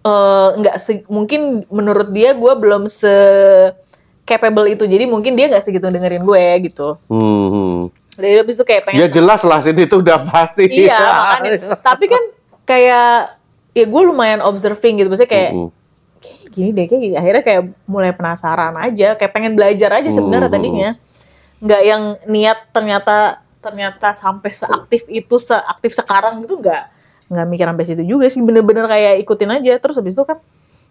[0.03, 3.11] eh, nggak se- mungkin menurut dia gue belum se
[4.23, 4.85] capable itu.
[4.85, 6.97] Jadi mungkin dia nggak segitu dengerin gue gitu.
[7.07, 7.91] Hmm.
[8.13, 10.69] dari habis itu kayak pengen Ya jelas lah sini itu udah pasti.
[10.69, 11.01] iya
[11.41, 11.81] makanya.
[11.81, 12.23] Tapi kan
[12.63, 13.41] kayak
[13.73, 15.09] ya gue lumayan observing gitu.
[15.09, 15.71] Maksudnya kayak Mm-mm.
[16.19, 17.15] kayak gini deh kayak gini.
[17.15, 19.17] Akhirnya kayak mulai penasaran aja.
[19.17, 20.55] Kayak pengen belajar aja sebenarnya Hmm.
[20.55, 20.91] tadinya.
[21.59, 23.17] Nggak yang niat ternyata
[23.59, 26.83] ternyata sampai seaktif itu seaktif sekarang gitu nggak
[27.33, 28.45] nggak mikir sampai situ juga sih.
[28.45, 29.73] Bener-bener kayak ikutin aja.
[29.81, 30.37] Terus habis itu kan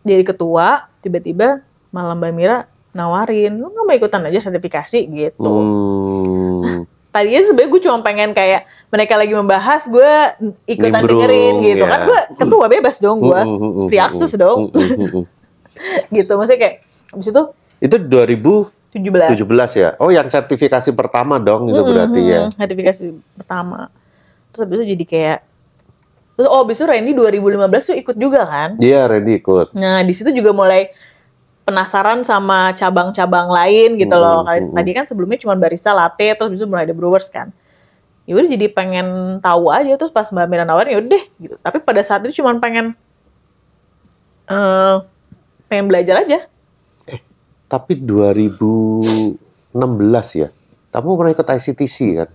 [0.01, 6.83] jadi ketua tiba-tiba malam Mbak Mira nawarin lu nggak mau ikutan aja sertifikasi gitu Hmm.
[7.13, 10.11] tadinya sebenarnya gue cuma pengen kayak mereka lagi membahas gue
[10.65, 11.89] ikutan Nimbrung, dengerin gitu ya.
[11.89, 13.41] kan gue ketua bebas dong gue
[13.87, 14.71] free access dong
[16.15, 16.75] gitu maksudnya kayak
[17.11, 17.43] abis itu
[17.81, 19.49] Itu 2017 17.
[19.73, 19.89] ya.
[19.97, 22.41] Oh, yang sertifikasi pertama dong itu berarti ya.
[22.51, 23.89] Sertifikasi pertama.
[24.51, 25.39] Terus habis itu jadi kayak
[26.31, 28.69] Terus oh habis itu Randy 2015 tuh ikut juga kan?
[28.77, 29.73] Iya, Randy ikut.
[29.73, 30.93] Nah, di situ juga mulai
[31.61, 34.43] penasaran sama cabang-cabang lain gitu loh.
[34.45, 37.53] Hmm, hmm, Tadi kan sebelumnya cuma barista latte, terus bisa mulai ada brewers kan.
[38.29, 41.55] Ya udah jadi pengen tahu aja terus pas Mbak Mira nawarin ya udah deh gitu.
[41.57, 42.93] Tapi pada saat itu cuma pengen
[44.45, 44.97] eh
[45.65, 46.45] pengen belajar aja.
[47.71, 49.39] Tapi 2016
[50.35, 50.51] ya.
[50.91, 52.29] Kamu pernah ikut ICTC kan?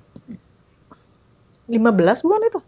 [1.69, 2.61] 15 bukan itu?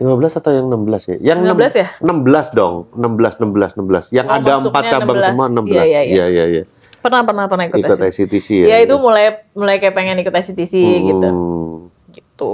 [0.00, 1.16] 15 atau yang 16 ya?
[1.20, 1.88] Yang 16 ya?
[2.00, 2.74] 16 dong.
[2.96, 4.16] 16 16 16.
[4.16, 5.28] Yang Oh, ada empat cabang 16.
[5.28, 5.68] semua 16.
[5.68, 6.00] Iya, iya, iya.
[6.00, 6.62] Iya, iya, iya.
[7.00, 8.08] Pernah pernah pernah ikut, Ikut ICTC.
[8.08, 8.66] ICTC ya.
[8.66, 11.28] Ya itu mulai mulai kayak pengen ikut gitu.
[11.28, 11.88] Hmm.
[12.12, 12.52] Gitu.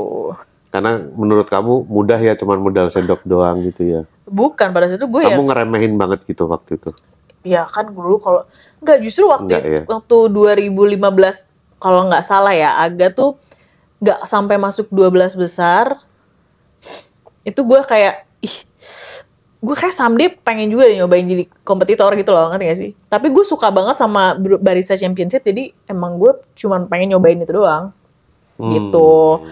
[0.70, 4.00] Karena menurut kamu mudah ya cuman modal sendok doang gitu ya.
[4.26, 6.90] Bukan pada saat itu gue ya Kamu ngeremehin banget gitu waktu itu.
[7.46, 8.42] ya kan dulu kalau
[8.82, 9.82] nggak justru waktu Nggak, ya.
[9.87, 10.98] waktu 2015
[11.78, 13.38] kalau nggak salah ya Aga tuh
[14.02, 16.02] nggak sampai masuk 12 besar
[17.46, 18.56] itu gue kayak ih
[19.56, 23.30] gue kayak someday pengen juga deh nyobain jadi kompetitor gitu loh ngerti gak sih tapi
[23.30, 27.94] gue suka banget sama Bar- barista championship jadi emang gue cuman pengen nyobain itu doang
[28.56, 28.72] Hmm.
[28.72, 29.44] gitu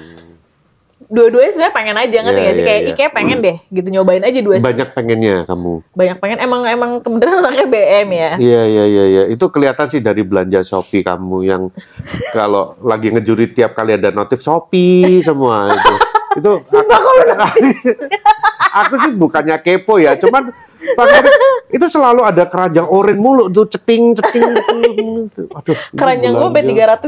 [1.05, 4.25] dua-duanya sebenarnya pengen aja ngerti Iya, gak sih iya, kayak kayak pengen deh gitu nyobain
[4.25, 5.73] aja dua Banyak pengennya kamu.
[5.93, 9.23] banyak pengen emang emang kebetulan anaknya BM ya Iya iya iya iya.
[9.29, 11.63] Itu kelihatan sih dari belanja Shopee kamu yang
[12.37, 15.95] kalau lagi ngejuri tiap kali ada notif Shopee semua itu.
[16.35, 17.49] Itu Sumpah aku, kalau
[18.83, 20.51] aku sih bukannya kepo ya, cuman
[20.85, 21.07] Pak
[21.71, 24.45] itu selalu ada keranjang oren mulu tuh ceting ceting.
[24.53, 24.91] ceting.
[25.51, 25.77] Aduh.
[25.95, 27.01] keranjang gue belanja.
[27.01, 27.05] B300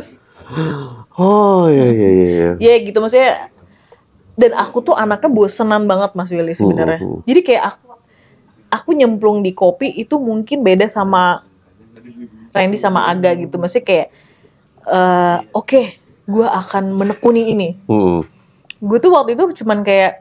[1.13, 2.51] Oh iya iya iya.
[2.57, 3.51] ya gitu maksudnya
[4.33, 7.21] dan aku tuh anaknya bosenan banget Mas Willy sebenarnya Hmm.
[7.25, 7.87] jadi kayak aku
[8.69, 11.45] aku nyemplung di kopi itu mungkin beda sama
[12.51, 14.09] Randy sama Aga gitu maksudnya kayak
[14.87, 15.83] eh oke
[16.25, 18.25] gue akan menekuni ini Hmm.
[18.79, 20.21] Gue tuh waktu itu cuman kayak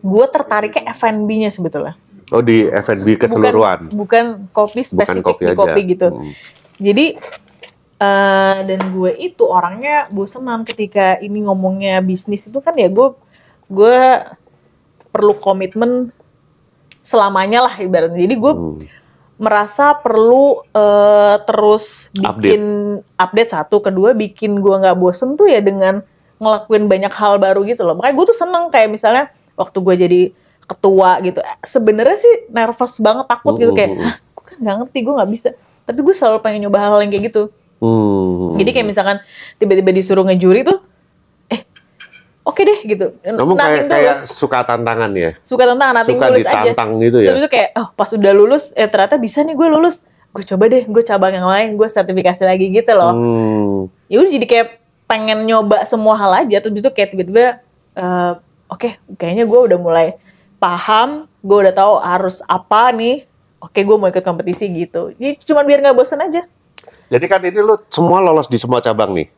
[0.00, 1.94] gue tertariknya F&B-nya sebetulnya
[2.30, 3.90] Oh di F&B keseluruhan.
[3.90, 5.58] bukan, bukan kopi Bukan spesifik kopi di aja.
[5.58, 6.32] kopi gitu Hmm.
[6.78, 7.06] jadi
[8.00, 13.12] eh dan gue itu orangnya bosenan ketika ini ngomongnya bisnis itu kan ya gue
[13.68, 13.98] gue
[15.06, 16.08] perlu komitmen
[17.00, 18.20] selamanya lah ibaratnya.
[18.20, 18.80] Jadi gue Hmm.
[19.36, 22.62] merasa perlu eh, terus bikin
[23.16, 23.50] update.
[23.50, 26.00] satu, kedua bikin gue nggak bosen tuh ya dengan
[26.40, 27.94] ngelakuin banyak hal baru gitu loh.
[27.94, 30.20] Makanya gue tuh seneng kayak misalnya waktu gue jadi
[30.64, 31.38] ketua gitu.
[31.60, 33.94] Sebenarnya sih nervous banget takut gitu kayak.
[34.00, 35.48] Hah, gue kan nggak ngerti, gue nggak bisa.
[35.84, 37.42] Tapi gue selalu pengen nyoba hal yang kayak gitu.
[37.80, 38.56] Hmm.
[38.56, 39.16] Jadi kayak misalkan
[39.56, 40.84] tiba-tiba disuruh ngejuri tuh,
[41.48, 41.64] eh
[42.44, 43.16] oke deh gitu.
[43.20, 44.36] Kamu kayak, Nothing kayak tulus.
[44.36, 45.30] suka tantangan ya?
[45.40, 46.52] suka tentang nothing Suka tulus aja.
[46.60, 47.28] ditantang gitu ya?
[47.32, 50.04] Terus kayak oh pas udah lulus eh ternyata bisa nih gue lulus.
[50.30, 53.10] Gue coba deh, gue cabang yang lain, gue sertifikasi lagi gitu loh.
[53.10, 53.78] Hmm.
[54.06, 54.66] Ya udah jadi kayak
[55.10, 57.58] pengen nyoba semua hal aja terus itu kayak tiba-tiba
[57.98, 58.32] eh,
[58.70, 60.14] oke kayaknya gue udah mulai
[60.60, 63.24] paham, gue udah tahu harus apa nih.
[63.60, 65.16] Oke, gue mau ikut kompetisi gitu.
[65.16, 66.44] Jadi cuma biar nggak bosen aja.
[67.10, 69.28] Jadi kan ini lu semua lolos di semua cabang nih.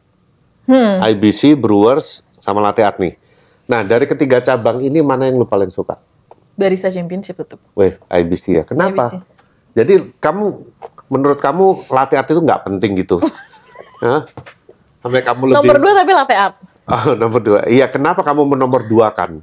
[0.68, 1.02] Hmm.
[1.02, 3.18] IBC, Brewers, sama Latte Art nih.
[3.66, 5.98] Nah, dari ketiga cabang ini mana yang lu paling suka?
[6.54, 7.58] Barista Championship tetap.
[7.74, 8.62] Weh, IBC ya.
[8.62, 9.10] Kenapa?
[9.10, 9.14] IBC.
[9.72, 10.44] Jadi kamu,
[11.08, 13.16] menurut kamu latte art itu nggak penting gitu?
[14.04, 14.28] Hah?
[15.02, 15.56] Sampai kamu lebih...
[15.58, 16.54] Nomor dua tapi latte art.
[16.86, 17.60] Oh, nomor dua.
[17.66, 19.42] Iya, kenapa kamu menomor dua kan?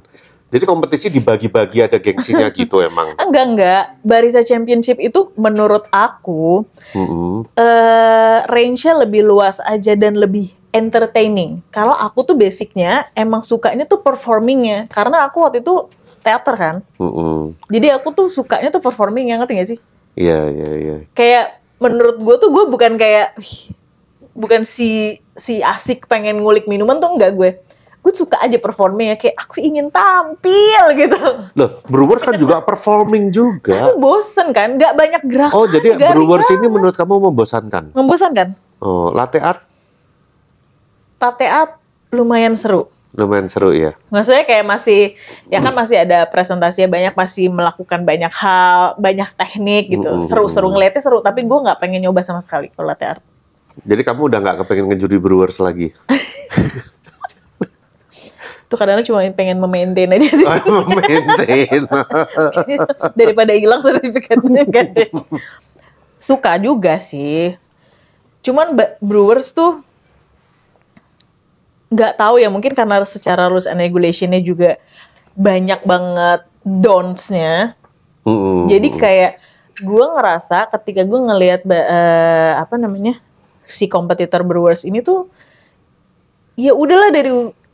[0.50, 3.14] Jadi kompetisi dibagi-bagi ada gengsinya gitu emang.
[3.22, 3.84] Enggak enggak.
[4.02, 7.46] Barista Championship itu menurut aku Mm-mm.
[7.54, 11.62] eh range-nya lebih luas aja dan lebih entertaining.
[11.70, 14.90] Kalau aku tuh basicnya emang sukanya tuh performingnya.
[14.90, 15.86] Karena aku waktu itu
[16.26, 16.76] teater kan.
[16.98, 17.54] Mm-mm.
[17.70, 19.78] Jadi aku tuh sukanya tuh performing ngerti gak sih?
[20.18, 20.96] Iya, iya, iya.
[21.14, 23.72] Kayak menurut gue tuh gue bukan kayak "Wih,
[24.34, 27.50] bukan si si asik pengen ngulik minuman tuh enggak gue.
[28.00, 31.20] Gue suka aja performingnya kayak aku ingin tampil gitu.
[31.52, 33.92] Loh, Brewers kan juga performing juga.
[33.92, 35.52] Aku bosen kan, nggak banyak gerak.
[35.52, 37.92] Oh, jadi Brewers ini menurut kamu membosankan?
[37.92, 38.56] membosankan.
[38.80, 39.60] Oh, latte art
[41.20, 41.76] Latte art
[42.08, 42.88] lumayan seru.
[43.10, 43.92] lumayan seru ya.
[44.08, 45.18] Maksudnya kayak masih
[45.50, 50.22] ya kan masih ada presentasinya banyak masih melakukan banyak hal, banyak teknik gitu.
[50.24, 53.22] Seru-seru ngeliatnya seru, tapi gue nggak pengen nyoba sama sekali kalau latte art.
[53.86, 55.94] Jadi kamu udah nggak kepengen ngejuri Brewers lagi?
[58.70, 60.46] Tuh kadang-kadang cuma pengen memaintain aja sih.
[61.02, 61.82] Maintain.
[63.18, 64.86] Daripada hilang sertifikatnya kan.
[66.22, 67.58] Suka juga sih.
[68.46, 69.82] Cuman Brewers tuh
[71.90, 74.78] nggak tahu ya mungkin karena secara rules and regulationnya juga
[75.34, 77.74] banyak banget don'ts-nya.
[78.22, 78.70] Mm-mm.
[78.70, 79.42] Jadi kayak
[79.82, 83.18] gue ngerasa ketika gue ngelihat eh, apa namanya
[83.70, 85.30] si kompetitor Brewers ini tuh
[86.54, 87.30] ya udahlah dari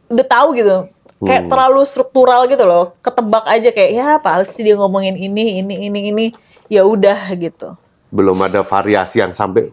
[0.06, 0.86] udah tahu gitu
[1.18, 1.50] kayak Hmm.
[1.50, 6.26] terlalu struktural gitu loh ketebak aja kayak ya pasti dia ngomongin ini ini ini ini
[6.68, 7.72] ya udah gitu
[8.06, 9.72] Belum ada variasi yang sampai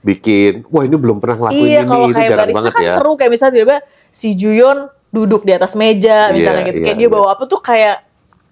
[0.00, 2.82] bikin, wah ini belum pernah ngelakuin iya ini, kalau itu kayak jarang barista banget kan
[2.82, 2.92] ya.
[2.96, 3.76] seru kayak misalnya tiba-tiba
[4.08, 4.78] si Juyon
[5.08, 7.12] duduk di atas meja misalnya Iya, gitu iya, kayak dia iya.
[7.12, 7.96] bawa apa tuh kayak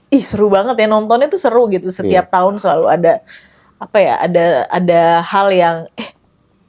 [0.08, 2.32] ih seru banget ya nontonnya tuh seru gitu setiap Iya.
[2.32, 3.12] tahun selalu ada
[3.76, 6.08] apa ya ada ada hal yang eh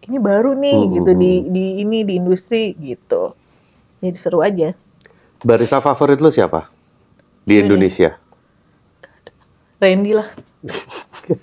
[0.08, 3.36] ini baru nih Hmm, gitu hmm, di di ini di industri gitu
[4.00, 4.72] jadi seru aja
[5.39, 6.65] Barista favorit lu siapa?
[7.43, 7.62] Di.
[7.62, 8.17] Indonesia?
[9.78, 10.26] Randy lah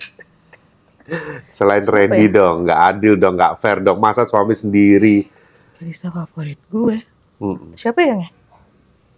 [1.47, 2.33] Selain Siapa Randy ya?
[2.33, 3.97] dong, nggak adil dong, nggak fair dong.
[3.97, 5.29] Masa suami sendiri?
[5.75, 6.97] barista favorit gue
[7.35, 7.75] Mm.
[7.75, 8.29] siapa yang ya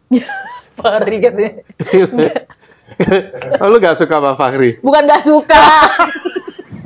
[0.75, 1.61] Fahri katanya
[3.61, 4.81] oh, lu nggak suka sama Fahri?
[4.81, 5.61] bukan gak suka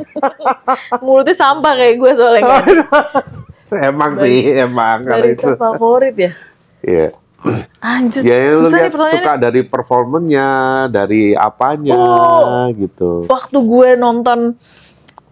[1.06, 2.66] mulutnya sampah kayak gue soalnya kan.
[3.90, 5.04] emang sih, emang.
[5.04, 5.48] Karena itu.
[5.54, 6.32] favorit ya
[6.82, 7.08] Iya.
[7.80, 9.18] Anjir, Ya, susah nih pertanyaannya.
[9.18, 10.48] suka dari performanya,
[10.88, 12.70] dari apanya, Oh.
[12.72, 13.26] gitu.
[13.26, 14.54] Waktu gue nonton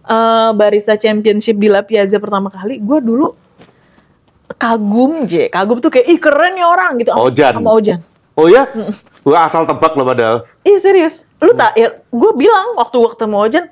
[0.02, 3.30] eh, Barista Championship di La Piazza pertama kali, gue dulu
[4.52, 5.46] kagum je.
[5.48, 7.10] Kagum tuh kayak, ih keren nih orang gitu.
[7.10, 7.52] Sama- Ojan.
[7.54, 7.98] Sama Ojan.
[8.34, 8.64] Oh ya?
[9.20, 10.36] Gua asal tebak loh padahal.
[10.62, 11.28] Iya serius.
[11.38, 13.64] Lu tak, ya, gue bilang waktu gue ketemu Ojan,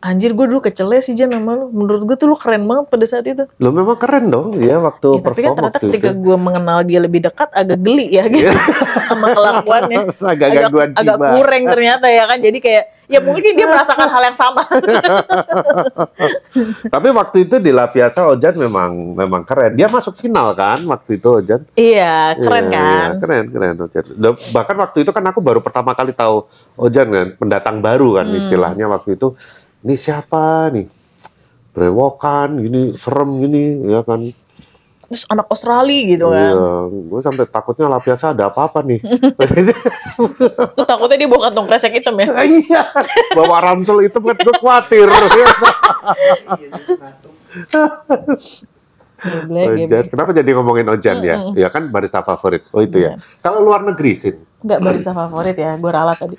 [0.00, 1.64] anjir gue dulu kecele sih Jan sama lu.
[1.70, 3.44] Menurut gue tuh lu keren banget pada saat itu.
[3.56, 6.98] Lo memang keren dong ya waktu Ya, tapi kan perform ternyata ketika gue mengenal dia
[6.98, 8.50] lebih dekat agak geli ya gitu
[9.06, 9.98] sama kelakuannya.
[10.26, 11.26] Agak gangguan agak jiwa.
[11.34, 12.38] kurang ternyata ya kan.
[12.38, 14.62] Jadi kayak ya mungkin dia merasakan hal yang sama.
[16.86, 19.74] Tapi waktu itu di La Piazza Ojan memang memang keren.
[19.74, 21.60] Dia masuk final kan waktu itu Ojan.
[21.74, 22.86] iya, keren Iya, kan?
[22.86, 24.04] iya, keren, keren Ojan.
[24.54, 26.44] Bahkan waktu itu kan aku baru pertama kali tahu
[26.78, 28.38] Ojan kan, pendatang baru kan Hmm.
[28.38, 29.34] istilahnya waktu itu.
[29.80, 30.86] Ini siapa nih?
[31.70, 34.20] Brewokan, gini serem gini, ya kan?
[35.10, 36.54] Terus anak Australia gitu kan.
[36.54, 39.02] Iya, gue sampai takutnya La Piazza ada apa-apa nih.
[40.78, 42.30] Lu takutnya dia bawa kantong kresek hitam ya?
[42.46, 42.82] Iya,
[43.34, 45.08] bawa ransel itu kan gue khawatir.
[49.20, 51.36] Geblek, Ojan, kenapa jadi ngomongin Ojan ya?
[51.52, 52.64] Ya kan barista favorit.
[52.72, 53.20] Oh itu ya.
[53.44, 54.32] Kalau luar negeri sih.
[54.60, 56.36] Enggak barista favorit ya, gue ralat tadi.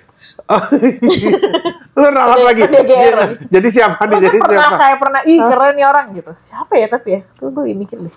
[1.91, 2.61] Lu ralat Dia- lagi.
[2.63, 3.35] dia GR lagi.
[3.47, 4.17] Jadi siapa nih?
[4.21, 4.77] Jadi pernah siapa?
[4.77, 6.31] kayak pernah, ih keren nih orang gitu.
[6.39, 7.21] Siapa ya tapi ya?
[7.35, 8.15] Tuh gue mikir deh.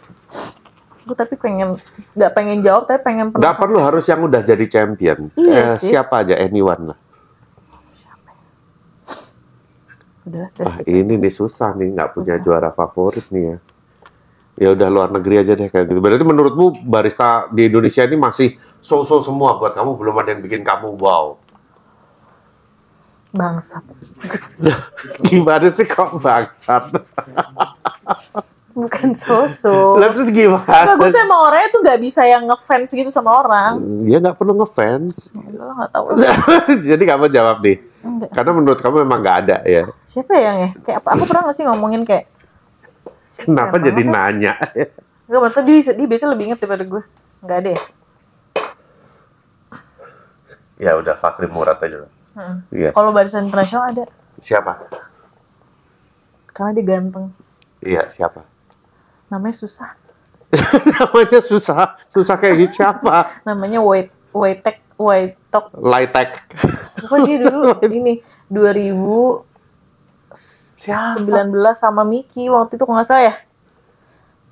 [1.04, 1.80] Gue tapi pengen,
[2.12, 3.60] nggak pengen jawab tapi pengen Nggak penasaran.
[3.60, 5.18] perlu harus yang udah jadi champion.
[5.34, 5.88] Iya Eh, sih.
[5.90, 6.98] Siapa aja, anyone lah.
[10.24, 12.42] Udah, Wah ini nih susah nih, nggak punya Susah.
[12.42, 13.56] juara favorit nih ya.
[14.54, 15.98] Ya udah luar negeri aja deh kayak gitu.
[15.98, 20.60] Berarti menurutmu barista di Indonesia ini masih so-so semua buat kamu belum ada yang bikin
[20.60, 21.40] kamu wow.
[23.34, 23.82] Bangsat.
[25.26, 26.92] Gimana sih kok bangsat?
[28.74, 30.02] Bukan sosok.
[30.02, 30.98] Lah terus Enggak, gimana?
[30.98, 33.78] gue tuh emang orangnya tuh gak bisa yang ngefans gitu sama orang.
[34.02, 35.30] Ya nggak perlu ngefans.
[35.30, 36.10] Gue gak tau.
[36.90, 37.78] Jadi kamu jawab nih.
[38.02, 38.34] Enggak.
[38.34, 39.86] Karena menurut kamu memang nggak ada ya.
[40.02, 40.70] Siapa ya yang ya?
[40.82, 41.08] Kayak apa?
[41.14, 42.26] Aku pernah gak sih ngomongin kayak
[43.34, 44.34] Kenapa jadi mana?
[44.34, 44.52] nanya?
[45.30, 47.02] Enggak, betul dia, dia biasanya lebih inget daripada gue.
[47.46, 47.82] Enggak ada ya?
[50.78, 52.06] Ya udah Fakri Murad aja.
[52.06, 52.10] lah.
[52.34, 52.56] Heeh.
[52.74, 52.90] Iya.
[52.90, 54.04] Kalau barisan internasional ada.
[54.42, 54.72] Siapa?
[56.50, 57.30] Karena dia ganteng.
[57.82, 58.42] Iya siapa?
[59.30, 59.94] Namanya susah.
[60.94, 63.26] Namanya susah, susah kayak gitu siapa?
[63.48, 65.74] Namanya Wait Waitek Waitok.
[65.78, 66.30] Lightek.
[67.06, 69.42] Kok dia dulu ini 2019
[71.74, 73.34] sama Miki waktu itu kalau nggak salah ya.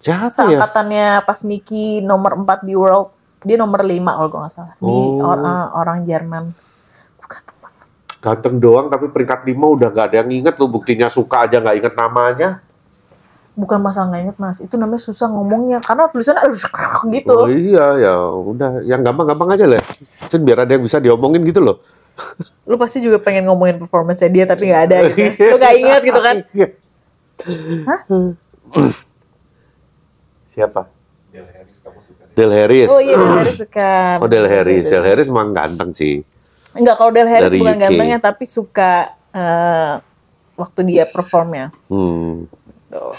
[0.02, 0.30] Siapa ya?
[0.30, 3.14] Seangkatannya pas Miki nomor 4 di World.
[3.42, 4.74] Dia nomor 5 kalau gue nggak salah.
[4.76, 5.22] Di Oh.
[5.22, 6.44] or- eh, orang Jerman.
[7.18, 7.72] Bukan tempat.
[8.22, 11.76] Ganteng doang tapi peringkat lima udah nggak ada yang inget lu buktinya suka aja nggak
[11.76, 12.48] inget namanya.
[13.52, 14.58] Bukan masalah nggak inget mas.
[14.58, 15.82] Itu namanya susah ngomongnya.
[15.82, 16.46] Karena tulisannya
[17.18, 17.34] gitu.
[17.36, 19.82] Oh iya ya udah yang gampang-gampang aja lah.
[20.26, 21.82] Cun biar ada yang bisa diomongin gitu loh.
[22.70, 25.20] Lu pasti juga pengen ngomongin performance dia tapi nggak ada gitu.
[25.50, 26.36] Lu nggak inget gitu kan.
[26.54, 26.68] Iya.
[27.84, 28.00] Hah?
[30.54, 31.01] Siapa?
[32.32, 32.88] Del Harris.
[32.88, 33.92] Oh iya, Del Harris suka.
[34.20, 34.84] Oh, Del Harris.
[34.88, 36.24] Del Harris emang ganteng sih.
[36.72, 37.82] Enggak, kalau Del Harris Dari bukan UK.
[37.84, 38.92] gantengnya, tapi suka
[39.32, 39.92] eh,
[40.56, 41.68] waktu dia performnya.
[41.92, 42.48] Hmm.
[42.88, 43.16] Tuh.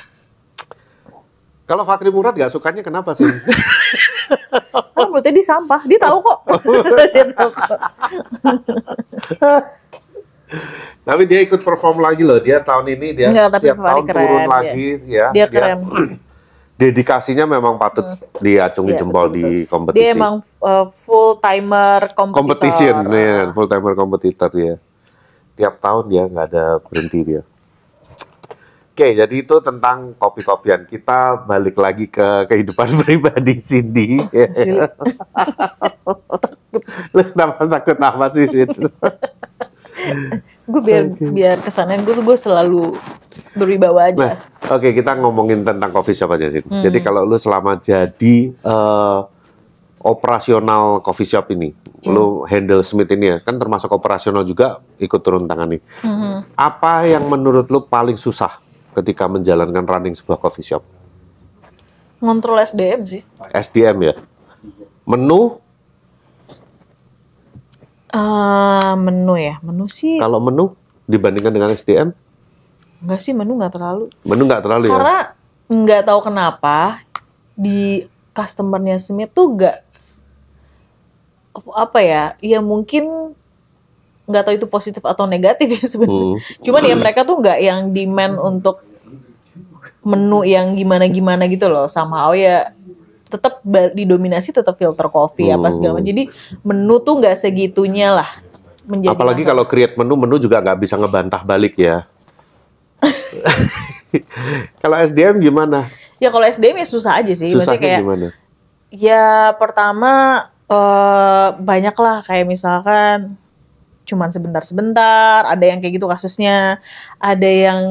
[1.63, 3.23] Kalau Fakri Murad gak sukanya kenapa sih?
[4.93, 6.39] Kan menurutnya dia sampah, dia tahu kok.
[7.15, 7.79] dia tahu kok.
[11.03, 12.37] Tapi dia ikut perform lagi loh.
[12.37, 14.47] Dia tahun ini dia Enggak, tapi tiap Fakri tahun keren, turun dia.
[14.51, 15.27] lagi ya.
[15.31, 15.77] Dia keren.
[16.89, 18.03] dedikasinya memang patut
[18.43, 19.69] diacungi Iya, jempol betul, di betul.
[19.71, 19.99] kompetisi.
[20.03, 20.33] Dia emang
[20.91, 22.39] full timer kompetitor.
[22.43, 24.75] competition, ya, full timer kompetitor ya.
[25.53, 27.41] tiap tahun dia nggak ada berhenti dia.
[28.93, 30.85] Oke, jadi itu tentang kopi-kopian.
[30.85, 34.21] Kita balik lagi ke kehidupan pribadi Cindy.
[37.17, 38.85] Lu kenapa takut apa sih, Cindy?
[40.63, 42.95] gue biar biar kesannya gue tuh gue selalu
[43.57, 44.19] berwibawa aja.
[44.31, 44.35] Nah,
[44.71, 46.63] oke kita ngomongin tentang coffee shop aja sih.
[46.63, 46.83] Hmm.
[46.83, 49.19] Jadi kalau lu selama jadi eh,
[50.03, 51.71] operasional coffee shop ini,
[52.03, 52.11] Hmm.
[52.11, 55.81] lu handle Smith ini ya, kan termasuk operasional juga ikut turun tangan nih.
[56.03, 56.59] Mhm.
[56.59, 58.59] Apa yang menurut lu paling susah
[58.91, 60.83] ketika menjalankan running sebuah coffee shop?
[62.19, 63.21] Ngontrol SDM sih.
[63.55, 64.13] SDM ya.
[65.07, 65.62] Menu,
[68.13, 70.77] Eh, menu ya, menu sih kalau menu
[71.09, 72.13] dibandingkan dengan SDM,
[73.01, 74.13] enggak sih menu nggak terlalu.
[74.21, 74.93] menu nggak terlalu ya.
[74.93, 75.19] Karena
[75.65, 77.01] nggak tahu kenapa
[77.57, 78.05] di
[78.37, 79.77] customernya Smith tuh nggak
[81.73, 83.33] apa ya, ya mungkin
[84.29, 86.37] nggak tahu itu positif atau negatif ya sebenarnya.
[86.37, 86.61] Hmm.
[86.61, 88.85] Cuman ya mereka tuh nggak yang demand untuk
[90.05, 91.89] menu yang gimana-gimana gitu loh.
[91.89, 92.77] Somehow ya
[93.33, 93.65] tetap
[93.97, 96.09] didominasi tetap filter coffee apa segala macam.
[96.13, 96.29] Jadi
[96.61, 98.29] menu tuh nggak segitunya lah
[98.85, 99.51] menjadi Apalagi masalah.
[99.57, 102.05] kalau create menu, menu juga nggak bisa ngebantah balik ya.
[104.83, 105.89] kalau SDM gimana?
[106.21, 107.51] ya kalau SDM ya susah aja sih.
[107.51, 108.27] Maksudnya Susahnya kayak gimana?
[108.93, 110.11] Ya pertama
[110.69, 113.35] eh banyak lah kayak misalkan
[114.03, 116.83] cuman sebentar-sebentar, ada yang kayak gitu kasusnya,
[117.19, 117.83] ada yang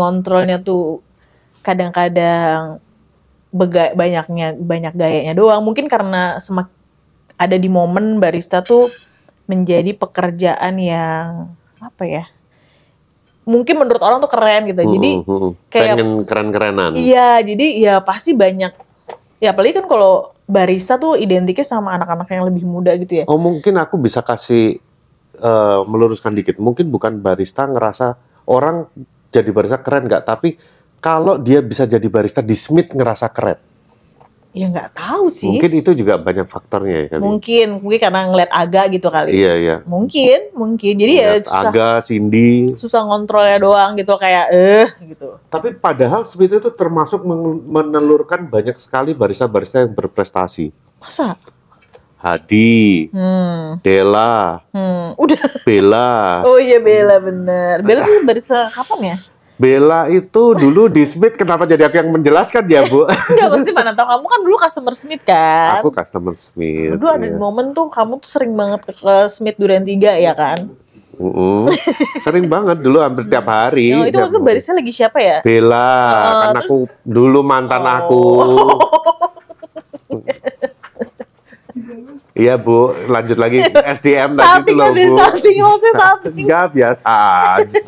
[0.00, 1.04] ngontrolnya tuh
[1.60, 2.80] kadang-kadang
[3.50, 5.62] bega- banyaknya banyak gayanya doang.
[5.62, 6.68] Mungkin karena semak
[7.34, 8.90] ada di momen barista tuh
[9.46, 12.24] menjadi pekerjaan yang apa ya?
[13.48, 14.82] Mungkin menurut orang tuh keren gitu.
[14.82, 15.52] Jadi Hmm, hmm, hmm.
[15.68, 16.92] kayak- pengen keren-kerenan.
[16.94, 18.72] Iya, jadi ya pasti banyak.
[19.40, 23.24] Ya apalagi kan kalau barista tuh identiknya sama anak-anak yang lebih muda gitu ya.
[23.24, 24.82] Oh mungkin aku bisa kasih
[25.38, 26.58] eh, meluruskan dikit.
[26.58, 28.90] Mungkin bukan barista ngerasa orang
[29.30, 30.58] jadi barista keren nggak, tapi
[30.98, 33.58] kalau dia bisa jadi barista di Smith ngerasa keren.
[34.56, 35.54] Ya nggak tahu sih.
[35.54, 37.20] Mungkin itu juga banyak faktornya ya kali.
[37.20, 39.30] Mungkin, mungkin karena ngeliat Aga gitu kali.
[39.36, 39.76] Iya iya.
[39.84, 40.94] Mungkin, mungkin.
[40.98, 42.72] Jadi ya Lihat susah, Aga, Cindy.
[42.74, 45.36] susah ngontrolnya doang gitu kayak eh gitu.
[45.46, 47.22] Tapi padahal Smith itu termasuk
[47.68, 50.72] menelurkan banyak sekali barista-barista yang berprestasi.
[50.98, 51.36] Masa?
[52.18, 55.38] Hadi, Hmm, Della, hmm, udah.
[55.62, 56.42] Bella.
[56.42, 57.78] Oh iya Bella bener.
[57.86, 59.16] Bella tuh barista kapan ya?
[59.58, 63.10] Bella itu dulu di Smith kenapa jadi aku yang menjelaskan ya Bu?
[63.34, 65.82] Enggak pasti mana tahu kamu kan dulu customer Smith kan.
[65.82, 66.94] aku customer Smith.
[66.94, 67.34] Dulu ada iya.
[67.34, 70.70] momen tuh kamu tuh sering banget ke, ke Smith Duren 3 ya kan?
[71.18, 71.66] Mm-mm.
[72.22, 73.90] Sering banget dulu hampir tiap hari.
[73.90, 75.42] Oh, itu waktu itu barista lagi siapa ya?
[75.42, 77.90] Bella, Oh, kan aku dulu mantan Oh.
[77.98, 78.22] aku.
[82.38, 83.58] Iya Bu, lanjut lagi
[83.98, 85.18] SDM tadi itu loh Bu.
[85.18, 86.34] salting, maksudnya salting.
[86.38, 87.10] Enggak biasa
[87.58, 87.80] aja.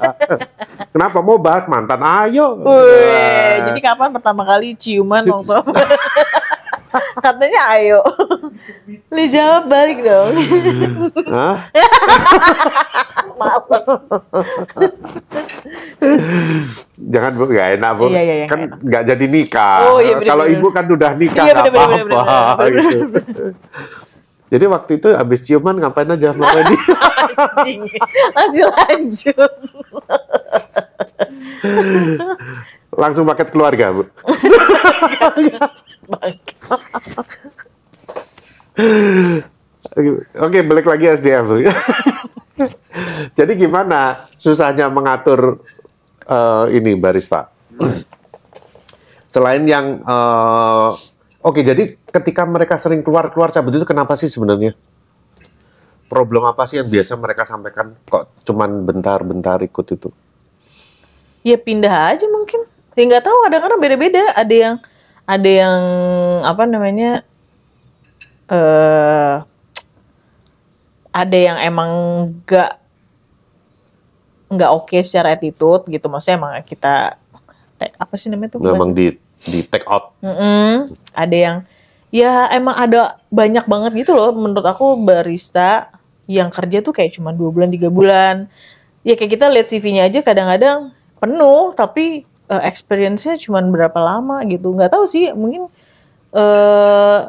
[0.91, 2.03] Kenapa mau bahas mantan?
[2.03, 2.59] Ayo.
[2.59, 5.55] Wih, jadi kapan pertama kali ciuman waktu
[7.23, 8.03] Katanya ayo.
[9.07, 10.35] Lu jawab balik dong.
[11.31, 11.71] Hah?
[13.39, 13.87] Males.
[17.01, 18.05] Jangan Bu, nggak enak Bu.
[18.11, 19.79] Iya, iya, iya, kan nggak nggak jadi nikah.
[19.87, 20.45] Oh, iya, Kalau.
[20.45, 22.65] Ibu kan udah nikah Iya, nggak apa-apa.
[22.67, 22.99] gitu.
[24.51, 26.75] Jadi waktu itu habis ciuman ngapain aja Mbak Wendy?
[28.35, 29.53] Masih lanjut.
[32.91, 34.03] Langsung paket keluarga, Bu.
[40.43, 41.45] Oke, balik lagi SDM.
[41.47, 41.63] Bu.
[43.39, 45.63] Jadi gimana susahnya mengatur
[46.27, 47.55] eh, ini barista?
[49.33, 50.89] Selain yang eh,
[51.41, 54.77] oke, jadi ketika mereka sering keluar-keluar cabut itu kenapa sih sebenarnya?
[56.11, 60.11] Problem apa sih yang biasa mereka sampaikan kok cuman bentar-bentar ikut itu?
[61.47, 62.67] Ya pindah aja mungkin.
[62.99, 64.25] Ya nggak tahu kadang-kadang beda-beda.
[64.35, 64.77] Ada yang
[65.25, 65.83] ada yang
[66.43, 67.23] apa namanya
[68.51, 69.37] eh
[71.15, 71.91] ada yang emang
[72.43, 72.71] nggak
[74.51, 76.11] nggak oke secara attitude gitu.
[76.11, 77.15] Maksudnya emang kita
[77.79, 78.67] apa sih namanya tuh?
[78.67, 79.15] Memang di
[79.47, 80.13] di take out.
[80.21, 80.93] Mm-mm.
[81.17, 81.57] Ada yang
[82.11, 85.95] ya emang ada banyak banget gitu loh menurut aku barista
[86.27, 88.51] yang kerja tuh kayak cuma dua bulan tiga bulan.
[89.07, 94.75] Ya kayak kita lihat CV-nya aja kadang-kadang penuh tapi eh, experience-nya cuma berapa lama gitu.
[94.77, 95.71] Nggak tahu sih mungkin
[96.31, 97.21] eh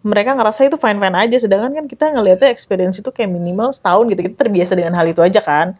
[0.00, 1.36] mereka ngerasa itu fine fine aja.
[1.36, 4.32] Sedangkan kan kita ngelihatnya experience itu kayak minimal setahun gitu.
[4.32, 5.76] Kita terbiasa dengan hal itu aja kan.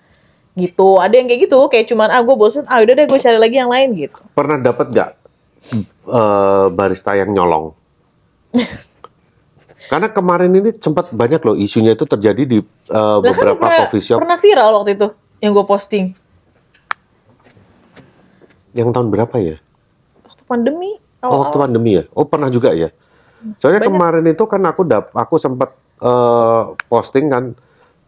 [0.54, 0.98] Gitu.
[1.00, 2.68] Ada yang kayak gitu kayak cuman ah gue bosen.
[2.68, 4.20] Ah udah deh gue cari lagi yang lain gitu.
[4.36, 5.10] Pernah dapat nggak
[6.06, 7.72] eh, barista yang nyolong?
[9.90, 14.18] Karena kemarin ini sempat banyak loh isunya itu terjadi di kan beberapa pernah, coffee shop.
[14.22, 15.08] pernah viral waktu itu.
[15.40, 16.12] yang gue posting
[18.70, 19.56] Yang tahun berapa ya?
[20.22, 22.04] waktu pandemi Oh, waktu pandemi ya?
[22.16, 22.88] Oh, pernah juga ya?
[23.60, 23.92] Soalnya Banyak.
[23.92, 27.44] kemarin itu kan aku dap aku sempat eh, posting kan.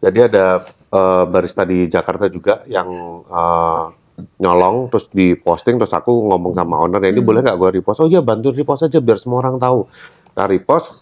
[0.01, 2.89] Jadi ada eh, barista di Jakarta juga yang
[3.21, 3.83] eh,
[4.37, 7.25] nyolong terus di posting terus aku ngomong sama owner ini Hmm.
[7.25, 7.99] boleh nggak gue repost?
[7.99, 9.89] Oh iya bantu repost aja biar semua orang tahu.
[10.33, 11.01] Nah repost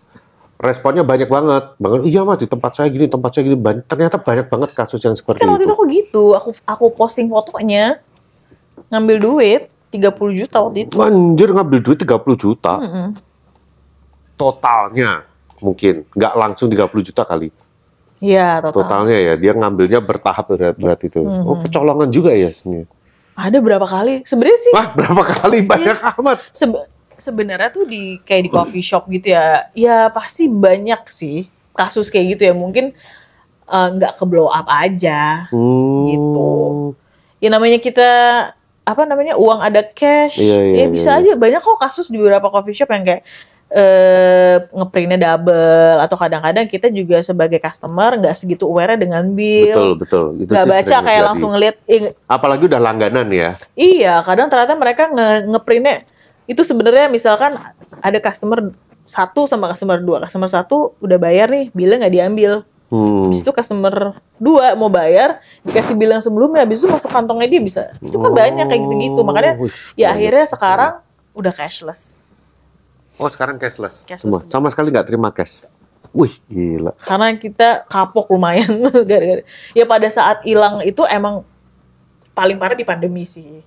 [0.57, 1.63] responnya banyak banget.
[1.75, 3.55] Banget, iya mas di tempat saya gini, tempat saya gini.
[3.55, 5.73] Banyak, ternyata banyak banget kasus yang seperti kan waktu itu itu.
[5.73, 7.99] aku gitu aku aku posting fotonya
[8.87, 12.07] ngambil duit 30 juta waktu itu Anjir ngambil duit 30
[12.37, 12.73] juta.
[12.77, 13.07] Mm-mm.
[14.33, 15.25] Totalnya
[15.59, 16.07] mungkin.
[16.11, 17.49] Nggak langsung 30 juta kali.
[18.21, 18.85] Iya total.
[18.85, 21.41] totalnya ya dia ngambilnya bertahap berat, berat itu Mhm.
[21.41, 22.85] oh kecolongan juga ya sini
[23.35, 24.21] Ada berapa kali?
[24.27, 29.07] Sebenarnya sih wah berapa kali banyak amat sebe- sebenarnya tuh di kayak di coffee shop
[29.07, 29.71] gitu ya.
[29.77, 32.53] Ya pasti banyak sih kasus kayak gitu ya.
[32.53, 32.91] Mungkin
[33.71, 35.47] eh, nggak ke blow up aja.
[35.49, 36.07] Hmm.
[36.11, 36.51] Gitu.
[37.41, 38.09] Ya namanya kita
[38.81, 40.41] apa namanya uang ada cash.
[40.41, 43.23] Iya, iya, ya bisa iya, aja banyak kok kasus di beberapa coffee shop yang kayak
[43.71, 49.95] eh ngeprintnya double atau kadang-kadang kita juga sebagai customer nggak segitu aware dengan betul bill
[49.95, 51.23] betul itu nggak sih baca kayak terjadi.
[51.23, 56.03] langsung ngeliat "Ih, apalagi udah langganan ya Iya, kadang ternyata mereka nge ngeprintnya
[56.51, 57.55] itu sebenarnya misalkan
[58.03, 58.75] ada customer
[59.07, 62.51] satu sama customer dua, customer satu udah bayar nih, bilnya nggak diambil.
[62.93, 63.27] hmm.
[63.31, 63.95] Habis itu customer
[64.37, 67.81] dua mau bayar, dikasih bill yang sebelumnya, habis itu masuk kantongnya dia bisa.
[67.99, 69.67] Itu kan banyak kayak gitu-gitu, makanya Oh,
[69.97, 70.91] ya akhirnya sekarang
[71.33, 72.20] udah cashless.
[73.19, 75.65] Oh sekarang cashless, Cashless semua sama sekali nggak terima cash
[76.11, 78.67] wih gila Karena kita kapok lumayan.
[79.09, 81.43] Gara-gara- ya pada saat hilang itu emang
[82.35, 83.63] paling parah di pandemi sih.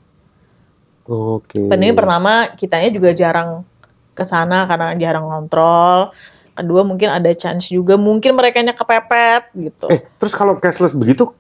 [1.09, 3.65] oke Pandemi pertama kitanya juga jarang
[4.13, 6.13] ke sana karena jarang kontrol.
[6.55, 9.91] Kedua mungkin ada chance juga mungkin mereka kepepet gitu.
[9.91, 11.35] eh terus kalau cashless begitu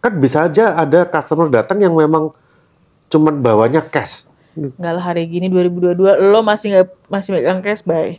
[0.00, 2.32] kan bisa aja ada customer datang yang memang
[3.12, 4.24] cuman bawanya cash
[4.54, 5.98] Enggak lah hari gini 2022
[6.30, 8.18] lo masih nggak masih megang cash bye.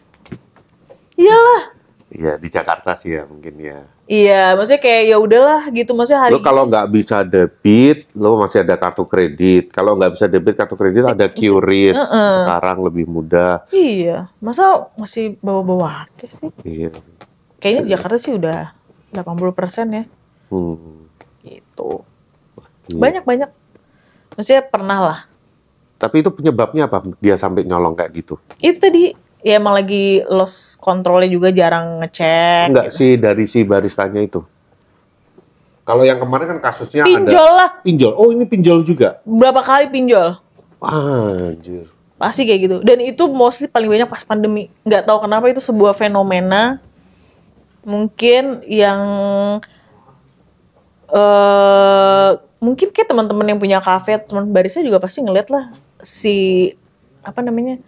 [1.16, 1.64] Iyalah.
[2.12, 6.38] Iya di Jakarta sih ya mungkin ya Iya, maksudnya kayak ya udahlah gitu maksudnya hari
[6.38, 9.74] Lo kalau nggak bisa debit, lo masih ada kartu kredit.
[9.74, 11.98] Kalau nggak bisa debit kartu kredit ada QRIS.
[11.98, 12.32] Heeh.
[12.38, 13.66] Sekarang lebih mudah.
[13.74, 16.52] Iya, masa masih bawa-bawa cash sih?
[16.62, 16.94] Iya.
[17.58, 18.78] Kayaknya Jakarta sih udah
[19.10, 20.04] 80% ya
[20.54, 21.10] Hmm.
[21.42, 22.06] gitu.
[22.94, 23.02] Iya.
[23.02, 23.50] Banyak-banyak.
[24.38, 25.20] Maksudnya pernah lah.
[25.96, 27.04] Tapi itu penyebabnya apa?
[27.24, 28.36] Dia sampai nyolong kayak gitu?
[28.60, 29.04] itu tadi
[29.46, 34.42] ya emang lagi lost controlnya juga jarang ngecek Enggak sih dari si baristanya itu.
[35.86, 38.18] Kalau yang kemarin kan kasusnya pinjol ada lah pinjol.
[38.18, 39.22] Oh ini pinjol juga.
[39.22, 40.42] berapa kali pinjol
[40.82, 41.90] Anjir.
[42.18, 45.94] pasti kayak gitu dan itu mostly paling banyak pas pandemi nggak tahu kenapa itu sebuah
[45.94, 46.80] fenomena
[47.86, 49.02] mungkin yang
[51.12, 55.70] eh mungkin kayak teman-teman yang punya kafe teman barista juga pasti ngeliat lah
[56.06, 56.70] si
[57.20, 57.82] apa namanya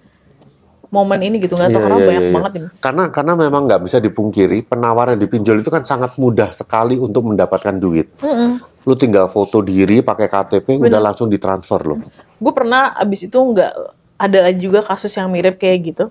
[0.88, 2.34] momen ini gitu nggak tahu Iya, kenapa iya, banyak iya.
[2.34, 6.50] banget ini Karena karena memang nggak bisa dipungkiri penawaran di pinjol itu kan sangat mudah
[6.50, 8.08] sekali untuk mendapatkan duit.
[8.18, 8.64] Mm-mm.
[8.82, 12.00] Lu tinggal foto diri pakai KTP udah langsung ditransfer lo.
[12.38, 13.74] gue pernah abis itu nggak
[14.16, 16.06] ada juga kasus yang mirip kayak gitu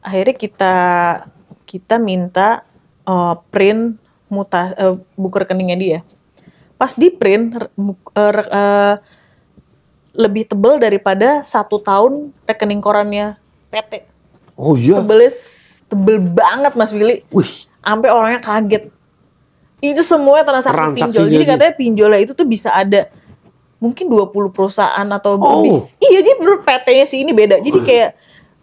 [0.00, 0.74] akhirnya kita
[1.62, 2.64] kita minta
[3.04, 3.96] eh, print
[4.26, 6.00] muta eh, buku rekeningnya dia
[6.74, 7.56] pas di print
[8.12, 8.94] re- eh,
[10.16, 13.36] lebih tebel daripada satu tahun rekening korannya
[13.68, 14.08] PT
[14.54, 14.96] Oh iya.
[14.96, 18.88] tebelnya s- tebel banget mas Willy Wih, sampai orangnya kaget.
[19.78, 21.26] Itu semua transaksi Transaksinya pinjol.
[21.30, 21.52] Jadi aja.
[21.52, 23.12] katanya pinjolnya itu tuh bisa ada
[23.76, 25.44] mungkin 20 perusahaan atau Oh.
[25.54, 25.72] lebih.
[26.00, 27.60] Iya, jadi menurut PT-nya sih ini beda.
[27.60, 28.10] Jadi kayak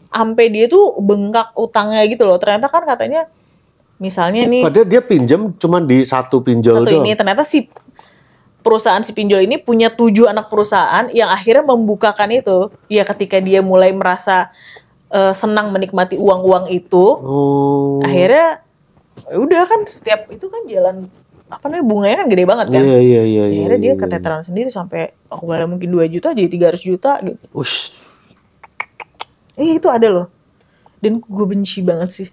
[0.09, 2.35] sampai dia tuh bengkak utangnya gitu loh.
[2.35, 3.29] Ternyata kan katanya
[3.95, 7.05] misalnya nih padahal dia pinjam cuma di satu pinjol satu doang.
[7.05, 7.69] ini ternyata si
[8.63, 12.71] perusahaan si pinjol ini punya tujuh anak perusahaan yang akhirnya membukakan itu.
[12.87, 14.49] Ya ketika dia mulai merasa
[15.11, 17.99] eh, senang menikmati uang-uang itu, Oh.
[18.01, 18.63] akhirnya
[19.29, 21.05] ya udah kan setiap itu kan jalan
[21.53, 23.43] apa namanya bunganya kan gede banget kan Iya iya iya.
[23.45, 23.99] iya, akhirnya dia iya.
[24.01, 27.93] keteteran sendiri sampai awalnya mungkin 2 juta jadi 300 juta gitu Ush.
[29.53, 30.27] eh itu ada loh
[30.97, 32.27] dan gue benci banget sih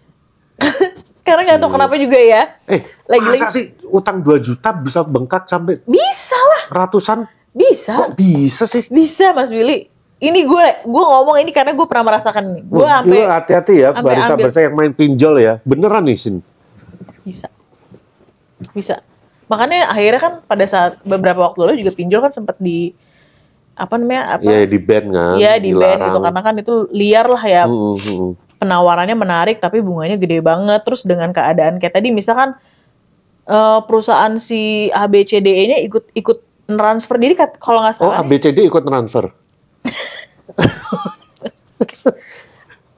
[1.21, 5.45] karena nggak tahu kenapa juga ya Eh, Lagi-lagi- masa sih utang 2 juta bisa bengkak
[5.45, 7.25] sampai bisa lah ratusan?
[7.51, 8.87] bisa Kok bisa sih?
[8.87, 13.11] bisa Mas Willy ini gue gue ngomong ini karena gue pernah merasakan ini gue sampai
[13.11, 15.55] lu hati-hati ya, sampai barista-barista yang main pinjol ya.
[15.62, 16.37] Beneran nih, Sin.
[17.21, 17.49] bisa
[18.71, 19.01] bisa
[19.47, 22.93] makanya akhirnya kan pada saat beberapa waktu lalu juga pinjol kan sempat di
[23.73, 25.35] apa namanya apa Iya, di band kan.
[25.37, 28.31] Iya di band gitu karena kan itu liar lah ya Mm, mm, mm.
[28.61, 32.53] Penawarannya menarik tapi bunganya gede banget terus dengan keadaan kayak tadi misalkan
[33.45, 36.39] eh, perusahaan si ABCDE nya ikut ikut
[36.71, 38.21] transfer diri kalau nggak Oh, salah.
[38.21, 39.25] nih, ABCD ikut transfer.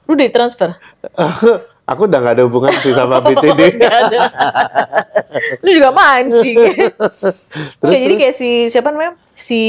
[0.03, 0.69] lu di transfer.
[1.91, 3.75] Aku udah nggak ada hubungan sih sama ABCD.
[3.81, 4.19] Ada.
[5.59, 6.57] lu juga mancing.
[7.83, 9.19] Oke, jadi kayak si siapa namanya?
[9.33, 9.61] Si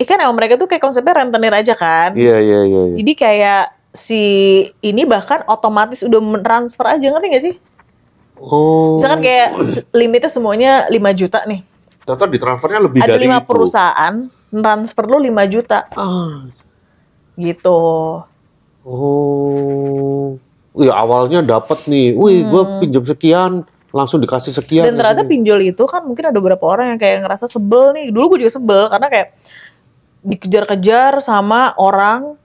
[0.00, 2.10] ikan emang mereka tuh kayak konsepnya rentenir aja kan.
[2.16, 2.80] Iya, iya, iya.
[2.90, 2.96] iya.
[2.98, 4.22] Jadi kayak si
[4.80, 7.54] ini bahkan otomatis udah transfer aja ngerti gak sih?
[8.40, 8.96] Oh.
[8.96, 9.48] Misalkan kayak
[9.98, 11.60] limitnya semuanya 5 juta nih.
[12.00, 13.46] Tahu di transfernya lebih Ada dari lima itu.
[13.46, 14.14] perusahaan
[14.50, 16.48] transfer lu 5 juta Ah.
[17.38, 17.78] gitu.
[18.82, 20.34] Oh.
[20.70, 22.14] Wih, awalnya dapat nih.
[22.14, 23.52] Wih, gue pinjam sekian,
[23.90, 24.86] langsung dikasih sekian.
[24.86, 24.94] Hmm.
[24.94, 28.14] Dan ternyata pinjol itu kan mungkin ada beberapa orang yang kayak ngerasa sebel nih.
[28.14, 29.28] Dulu gue juga sebel karena kayak
[30.20, 32.36] dikejar-kejar sama orang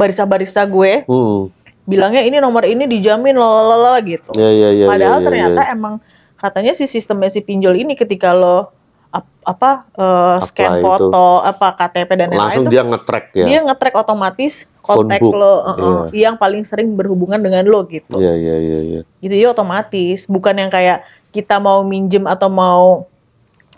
[0.00, 1.52] barista-barista gue Hmm.
[1.84, 4.32] bilangnya ini nomor ini dijamin lalala gitu.
[4.32, 4.86] Ya, ya, ya.
[4.86, 5.74] Padahal ya, ya, ternyata ya.
[5.74, 5.94] emang
[6.34, 8.72] katanya si sistemnya si pinjol ini ketika lo
[9.10, 13.44] ap- apa eh, scan Apply foto apa KTP dan lain-lain langsung tuh dia nge-track ya.
[13.44, 15.34] dia nge-track otomatis kontak Phone book.
[15.36, 18.16] lo uh-uh, yang paling sering berhubungan dengan lo gitu.
[18.16, 19.00] Iya, iya, iya, iya.
[19.18, 23.04] Gitu ya otomatis, bukan yang kayak kita mau minjem atau mau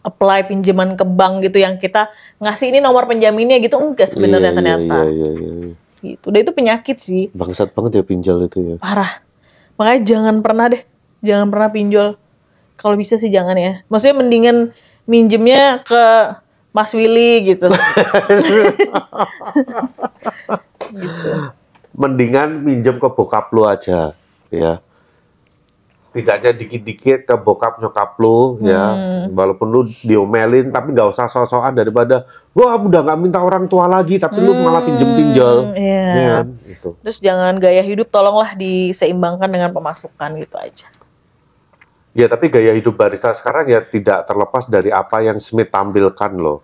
[0.03, 4.59] apply pinjaman ke bank gitu yang kita ngasih ini nomor penjaminnya gitu enggak sebenarnya Iya,
[4.59, 4.97] ternyata.
[5.01, 5.75] Iya, iya, iya, iya.
[6.03, 6.27] Gitu.
[6.35, 8.77] Dan itu penyakit sih, Bangsat banget ya pinjol itu ya.
[8.83, 9.23] parah.
[9.79, 10.83] Makanya jangan pernah deh,
[11.23, 12.09] jangan pernah pinjol.
[12.75, 13.87] Kalau bisa sih jangan ya.
[13.87, 14.57] Maksudnya mendingan
[15.07, 16.03] minjemnya ke
[16.73, 17.71] Mas Willy gitu.
[21.93, 24.09] Mendingan minjem ke bokap lu aja,
[24.49, 24.81] ya.
[26.09, 28.81] Setidaknya dikit-dikit ke bokap nyokap lu, ya.
[29.29, 29.37] Hmm.
[29.37, 34.17] Walaupun lu diomelin, tapi nggak usah so-soan daripada, wah udah nggak minta orang tua lagi,
[34.17, 34.85] tapi lu malah.
[34.85, 34.93] Hmm,
[35.73, 36.05] Iya.
[36.13, 36.47] Iya kan?
[36.57, 36.89] Gitu.
[37.01, 40.87] Terus jangan gaya hidup tolonglah diseimbangkan dengan pemasukan gitu aja.
[42.13, 46.61] Ya, tapi gaya hidup barista sekarang ya tidak terlepas dari apa yang Smith tampilkan loh.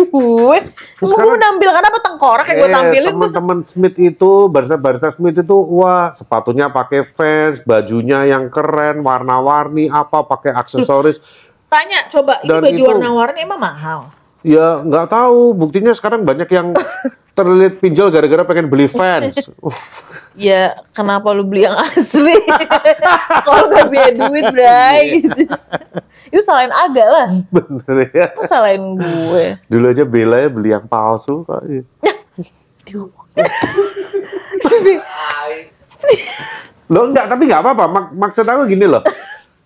[0.00, 0.56] Gue,
[0.96, 3.12] emang gue menampilkan apa tengkorak yang gue Eh, tampilin tuh?
[3.12, 10.24] teman-teman Smith itu barista-barista Smith itu wah sepatunya pakai Vans, bajunya yang keren, warna-warni apa
[10.24, 11.20] pakai aksesoris.
[11.70, 14.00] Tanya coba, ini Dan baju warna-warni emang mahal?
[14.40, 16.72] ya nggak tahu, buktinya sekarang banyak yang
[17.36, 19.36] terlilit pinjol gara-gara pengen beli Vans.
[19.56, 19.70] Uh,
[20.38, 22.32] Ya kenapa lu beli yang asli?
[23.44, 25.18] Kalau gak punya duit, Bray.
[25.20, 25.42] gitu.
[26.30, 27.28] Itu salahin agak lah.
[27.50, 28.26] bener ya.
[28.30, 29.58] Kok salahin gue?
[29.66, 31.66] Dulu aja Bella ya beli yang palsu kok.
[34.60, 35.02] Sebi-
[36.86, 37.84] Loh enggak, tapi nggak apa-apa.
[37.86, 39.02] Mak- maksud aku gini loh.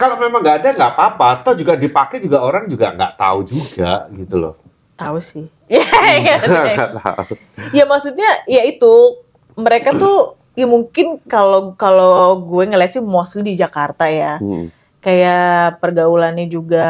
[0.05, 1.27] Kalau memang nggak ada nggak apa-apa.
[1.41, 4.55] Atau juga dipakai juga orang juga nggak tahu juga gitu loh.
[5.01, 5.49] Tahu sih.
[5.65, 6.37] Ya, ya, ya.
[6.45, 7.33] Nggak tahu.
[7.73, 9.17] ya maksudnya ya itu
[9.57, 14.37] mereka tuh ya mungkin kalau kalau gue ngeliat sih mostly di Jakarta ya.
[14.39, 14.69] Hmm.
[15.05, 16.89] kayak pergaulannya juga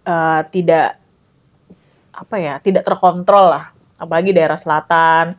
[0.00, 0.96] eh, tidak
[2.18, 3.70] apa ya tidak terkontrol lah
[4.00, 5.38] apalagi daerah selatan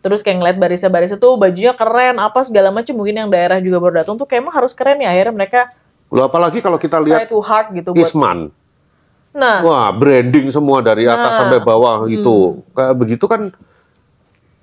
[0.00, 3.94] terus kayak ngeliat barista-barista tuh bajunya keren apa segala macam mungkin yang daerah juga baru
[4.04, 5.60] datang tuh kayak emang harus keren ya akhirnya mereka
[6.10, 8.50] Loh apalagi kalau kita lihat to hard gitu buat Isman.
[9.30, 11.38] nah Wah, branding semua dari atas Nah.
[11.46, 12.66] sampai bawah gitu.
[12.74, 13.54] Kayak begitu kan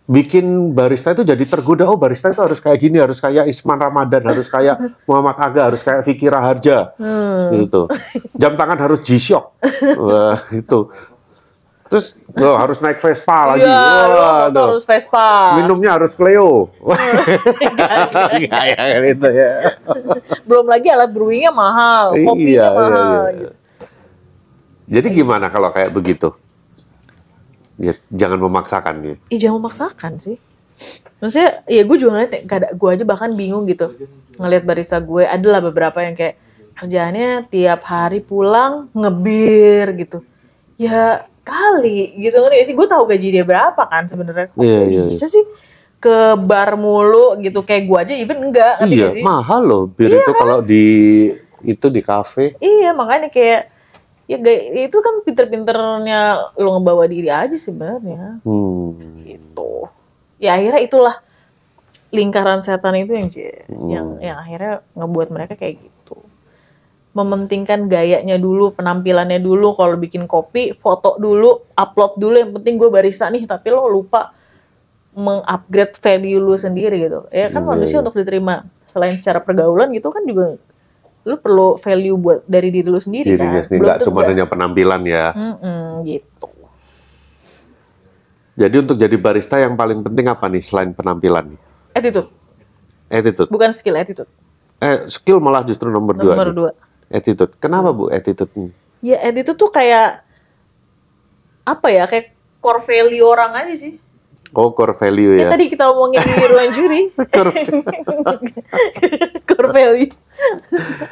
[0.07, 1.83] bikin barista itu jadi tergoda.
[1.83, 4.75] Oh, barista itu harus kayak gini, harus kayak Isman Ramadan, harus kayak
[5.07, 6.95] Muhammad Aga, harus kayak Vicky Raharja.
[7.51, 7.87] Gitu.
[8.35, 9.45] Jam tangan harus G-Shock.
[10.03, 10.91] Wah, itu.
[11.87, 13.63] Terus oh, harus naik Vespa lagi.
[13.63, 13.79] iya
[14.11, 16.67] Wah, lo harus Vespa Minumnya harus Cleo.
[18.35, 19.51] Enggak ya gitu ya.
[20.43, 23.31] belum lagi alat brewingnya mahal kopinya Iya, iya, mahal iya.
[23.39, 23.53] gitu.
[24.87, 26.31] Jadi gimana kalau kayak begitu?
[27.77, 29.15] Ya, jangan memaksakan ya.
[29.29, 30.37] Ih jangan memaksakan sih.
[31.19, 33.93] Maksudnya ya gue juga ngeliat, gak ada, gue aja bahkan bingung gitu.
[34.39, 36.35] Ngeliat barista gue, adalah beberapa yang kayak
[36.77, 40.21] kerjaannya tiap hari pulang ngebir gitu.
[40.77, 42.75] Ya kali gitu gak sih?
[42.75, 44.51] Gue tahu gaji dia berapa kan sebenarnya.
[44.51, 45.41] Kok Iya, iya, bisa sih
[45.97, 49.23] ke bar mulu gitu kayak gue aja even enggak ngerti Iya, sih?
[49.23, 50.85] mahal loh bir itu kalau di
[51.63, 52.53] itu di kafe.
[52.57, 53.73] Iya makanya kayak
[54.27, 54.37] ya
[54.83, 56.19] itu kan pinter-pinternya
[56.53, 58.43] lo ngebawa diri aja sebenarnya.
[58.43, 59.23] Hmm.
[59.23, 59.87] gitu
[60.37, 61.15] ya akhirnya itulah
[62.09, 63.29] lingkaran setan itu yang
[63.65, 63.89] Hmm.
[63.89, 66.17] yang yang akhirnya ngebuat mereka kayak gitu
[67.17, 69.73] mementingkan gayanya dulu penampilannya dulu.
[69.73, 72.35] Kalau bikin kopi foto dulu upload dulu.
[72.37, 74.31] Yang penting gue barista nih tapi lo lupa
[75.17, 77.25] mengupgrade value lu sendiri gitu.
[77.33, 78.69] Ya kan Iya, manusia untuk diterima.
[78.85, 80.61] Selain secara pergaulan gitu kan juga
[81.27, 83.67] lu perlu value buat dari diri lu sendiri Dirinya kan.
[83.67, 83.83] sendiri.
[83.99, 85.33] Tentu cuma hanya penampilan ya.
[85.35, 86.47] Mm-mm, gitu.
[88.57, 91.53] Jadi untuk jadi barista yang paling penting apa nih selain penampilan
[91.93, 92.29] attitude.
[93.07, 93.49] Attitude.
[93.49, 94.29] bukan skill attitude.
[94.77, 96.33] Eh skill malah justru nomor, dua.
[96.37, 96.73] nomor nih.
[97.07, 97.53] Attitude.
[97.57, 98.51] Kenapa bu attitude?
[98.51, 98.71] Hmm.
[98.99, 100.25] ya attitude tuh kayak
[101.63, 103.95] apa ya kayak core value orang aja sih
[104.55, 105.49] Oh, core value ya ya.
[105.51, 107.11] tadi kita omongin di ruang juri
[109.47, 110.09] core value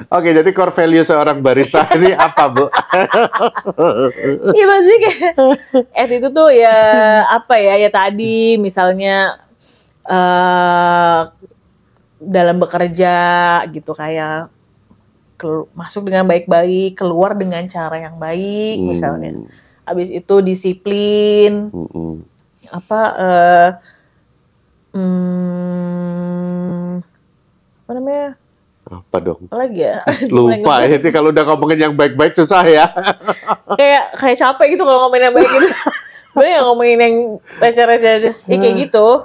[0.07, 2.65] Oke, jadi core value seorang barista ini apa, Bu?
[4.49, 5.33] Iya maksudnya kayak
[5.91, 6.77] attitude tuh ya
[7.27, 9.41] apa ya ya tadi misalnya
[10.05, 11.19] eh
[12.17, 13.15] dalam bekerja
[13.69, 14.47] gitu kayak
[15.73, 19.31] masuk dengan baik-baik keluar dengan cara yang baik misalnya.
[19.35, 19.47] Hmm,
[19.85, 21.69] habis itu disiplin.
[21.69, 22.15] Hmm, hmm.
[22.73, 23.69] apa eh
[24.97, 25.43] hmm,
[27.85, 28.35] apa namanya?
[28.85, 29.49] Apa dong?
[29.49, 30.05] apa lagi ya?
[30.33, 32.85] Lupa ini kalau udah ngomongin yang baik-baik susah ya.
[33.79, 35.69] kayak kayak capek gitu kalau ngomongin yang baik gitu.
[36.35, 37.15] Gue yang ngomongin yang
[37.63, 39.23] receh-receh aja ya kayak gitu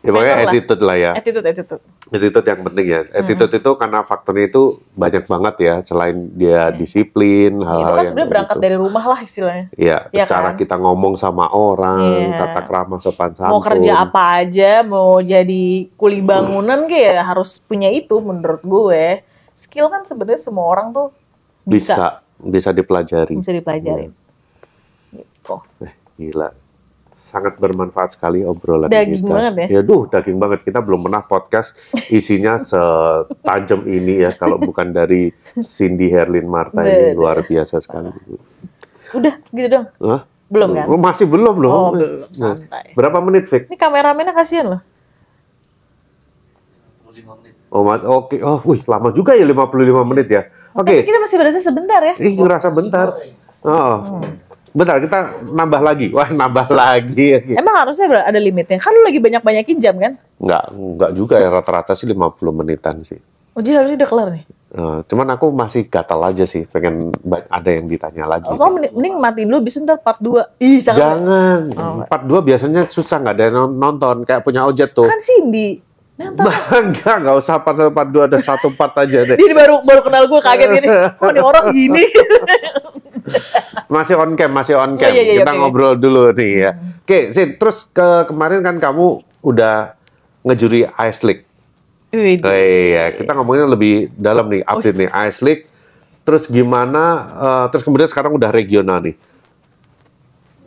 [0.00, 0.44] Ya pokoknya lah.
[0.46, 1.12] attitude lah ya.
[1.12, 3.00] attitude attitude Attitude yang penting ya.
[3.12, 5.74] Attitude itu karena faktornya itu banyak banget ya.
[5.82, 8.64] Selain dia disiplin, hal-hal itu kan sebenarnya berangkat gitu.
[8.64, 10.56] dari rumah lah istilahnya Iya, Iya cara kan?
[10.56, 12.32] kita ngomong sama orang, Iya.
[12.34, 13.52] tata krama sopan santun.
[13.52, 19.20] mau kerja apa aja mau jadi kuli bangunan kayak harus punya itu menurut gue
[19.52, 21.08] skill kan sebenarnya semua orang tuh
[21.62, 22.08] bisa bisa
[22.40, 23.36] bisa dipelajari.
[23.36, 24.10] bisa dipelajarin
[25.12, 26.48] gitu Eh, gila.
[27.30, 29.30] Sangat bermanfaat sekali obrolan Daging kita.
[29.30, 29.80] banget ya.
[29.80, 30.60] duh, daging banget.
[30.62, 31.78] Kita belum pernah podcast
[32.10, 38.10] isinya setajam ini ya kalau bukan dari Cindy Herlin Marta ini luar biasa sekali.
[39.10, 40.22] udah gitu dong Hah?
[40.46, 41.70] belum kan Oh, masih belum loh.
[41.70, 43.66] oh belum Nah, santai Berapa menit, Vic?
[43.66, 44.82] ini kameramennya kasihan loh
[47.70, 48.34] Oh, oke.
[48.40, 49.70] Oh, wih, lama juga ya 55
[50.04, 50.42] menit ya.
[50.72, 50.90] Oke.
[50.92, 53.14] tapi kita masih berasa sebentar ya Ih, ngerasa bentar.
[53.62, 54.22] Oh.
[54.70, 55.18] Bentar, kita
[55.50, 56.06] nambah lagi.
[56.14, 57.42] Wah, nambah lagi.
[57.52, 61.48] emang harusnya ada limitnya kan lu lagi banyak banyakin jam kan Enggak, enggak juga ya.
[61.50, 62.16] Rata-rata sih 50
[62.54, 63.18] menitan sih.
[63.50, 66.62] oh jadi harusnya udah kelar nih Eh, cuman aku masih gatal aja sih.
[66.62, 67.10] Pengen
[67.50, 68.46] ada yang ditanya lagi.
[68.46, 70.46] Oh, kamu mending, mending matiin dulu, bisa ntar part 2.
[70.62, 70.98] Ih, sangat.
[71.02, 71.60] Jangan.
[71.74, 72.06] Oh.
[72.06, 73.18] Part 2 biasanya susah.
[73.18, 74.22] Nggak ada yang non- nonton.
[74.22, 75.10] Kayak punya ojek tuh.
[75.10, 75.82] Kan Cindy.
[76.14, 76.54] Enggak,
[77.18, 78.30] enggak usah part, part 2.
[78.30, 79.34] Ada satu part aja deh.
[79.34, 80.88] Dia baru baru kenal gue kaget gini.
[81.18, 82.04] Oh, ini orang gini.
[83.86, 85.10] Masih on cam, masih on cam.
[85.10, 85.58] Oh, iya, iya, Kita oke.
[85.58, 86.70] ngobrol dulu nih ya.
[87.02, 89.06] Oke, Sin, terus ke kemarin kan kamu
[89.40, 89.98] udah
[90.42, 91.42] ngejuri Ice League.
[92.10, 95.66] Wih, Oh, iya, kita ngomongin lebih dalam nih, update nih Ice League.
[96.22, 97.04] Terus gimana?
[97.32, 99.14] eh, terus kemudian sekarang udah regional nih.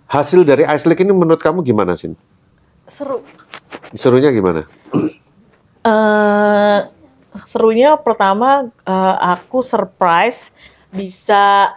[0.06, 2.12] Hasil dari Ice League ini menurut kamu gimana sih?
[2.84, 3.24] seru.
[3.94, 4.68] Serunya gimana?
[5.84, 6.80] eh
[7.44, 10.52] serunya pertama eh, aku surprise
[10.90, 11.74] bisa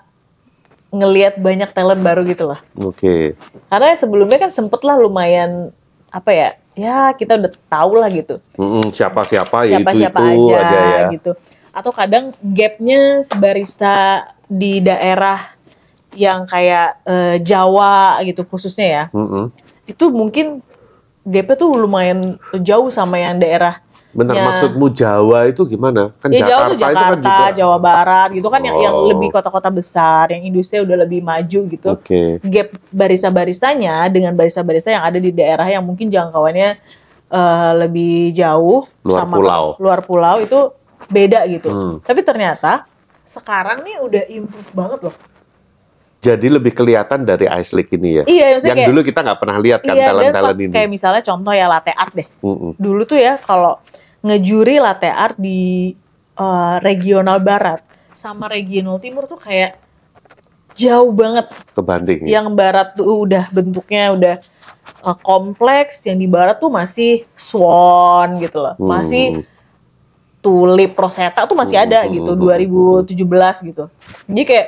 [0.94, 2.60] ngelihat banyak talent baru gitu lah.
[2.78, 3.34] Oke.
[3.66, 5.74] Karena sebelumnya kan sempet lah lumayan
[6.10, 6.48] apa ya?
[6.76, 8.38] Ya kita udah tahu lah gitu.
[8.60, 11.02] Mm-mm, Siapa-siapa ya itu siapa-siapa itu aja, aja ya.
[11.12, 11.30] gitu.
[11.72, 15.40] Atau kadang gapnya barista di daerah
[16.16, 19.52] yang kayak eh, Jawa gitu khususnya ya, Mm-mm.
[19.84, 20.64] itu mungkin
[21.26, 23.84] gapnya tuh lumayan jauh sama yang daerah.
[24.16, 24.44] Bentar, Ya.
[24.48, 26.08] maksudmu Jawa itu gimana?
[26.16, 27.52] Kan Ya Jawa Jakarta, tuh itu kan Jakarta, juga.
[27.52, 29.06] Jawa Barat gitu kan yang, yang Oh.
[29.06, 31.88] lebih kota-kota besar, yang industri udah lebih maju gitu.
[31.90, 32.40] Oke.
[32.42, 36.80] Gap barista-baristanya dengan barista-barista yang ada di daerah yang mungkin jangkauannya
[37.26, 39.64] eh, lebih jauh Luar sama pulau.
[39.76, 40.58] luar pulau itu
[41.06, 41.68] beda gitu.
[41.68, 41.94] Hmm.
[42.00, 42.86] Tapi ternyata
[43.20, 45.16] sekarang nih udah improve banget loh.
[46.16, 48.24] Jadi lebih kelihatan dari Ice League ini ya.
[48.26, 50.70] Iya, Yang kayak- dulu kita nggak pernah lihat kan iya, talent-talent ini.
[50.70, 52.26] kayak misalnya contoh ya latte art deh.
[52.42, 52.72] Mm-mm.
[52.74, 53.78] Dulu tuh ya kalau
[54.26, 55.94] ngejuri latte art di
[56.34, 59.78] eh, regional barat sama regional timur tuh kayak
[60.74, 61.48] jauh banget.
[61.72, 62.26] Kebanting.
[62.26, 62.40] ya.
[62.40, 64.34] Yang barat tuh udah bentuknya udah
[65.06, 68.74] eh, kompleks, yang di barat tuh masih swan gitu loh.
[68.76, 68.88] Hmm.
[68.90, 69.46] Masih
[70.40, 72.42] tulip rosetta tuh masih ada Hmm, gitu hmm,
[73.08, 73.84] 2017 gitu.
[74.28, 74.66] Jadi kayak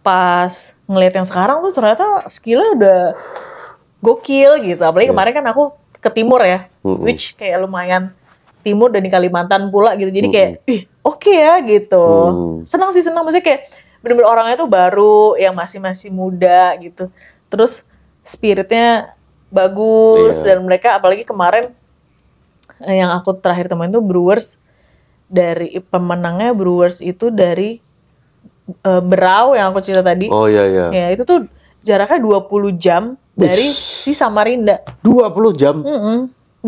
[0.00, 0.52] pas
[0.86, 3.00] ngeliat yang sekarang tuh ternyata skillnya udah
[4.00, 4.82] gokil gitu.
[4.82, 5.14] Apalagi Iya.
[5.14, 5.62] kemarin kan aku
[5.98, 7.02] ke timur ya, Hmm.
[7.02, 8.14] which kayak lumayan
[8.68, 10.12] timur dan di Kalimantan pula gitu.
[10.12, 12.04] Jadi kayak ih oke ya gitu.
[12.04, 12.56] Hmm.
[12.68, 13.60] Senang sih senang maksudnya kayak
[14.04, 17.08] bener-bener orangnya tuh baru yang masih masih muda gitu.
[17.48, 17.82] Terus
[18.20, 19.16] spiritnya
[19.48, 20.52] bagus Iya.
[20.52, 21.72] dan mereka apalagi kemarin
[22.84, 24.60] eh, yang aku terakhir temuin tuh Brewers
[25.24, 27.80] dari pemenangnya Brewers itu dari
[28.84, 30.28] eh, Berau yang aku cerita tadi.
[30.28, 30.86] Oh iya iya.
[30.92, 31.48] Ya, itu tuh
[31.80, 34.84] jaraknya 20 jam dari si Samarinda.
[35.00, 35.80] 20 jam.
[35.80, 36.18] Mm-mm.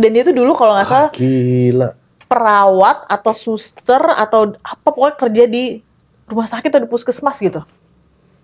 [0.01, 1.93] Dan dia tuh dulu kalau nggak salah Gila.
[2.25, 5.85] perawat atau suster atau apa pokoknya kerja di
[6.25, 7.61] rumah sakit atau di puskesmas gitu.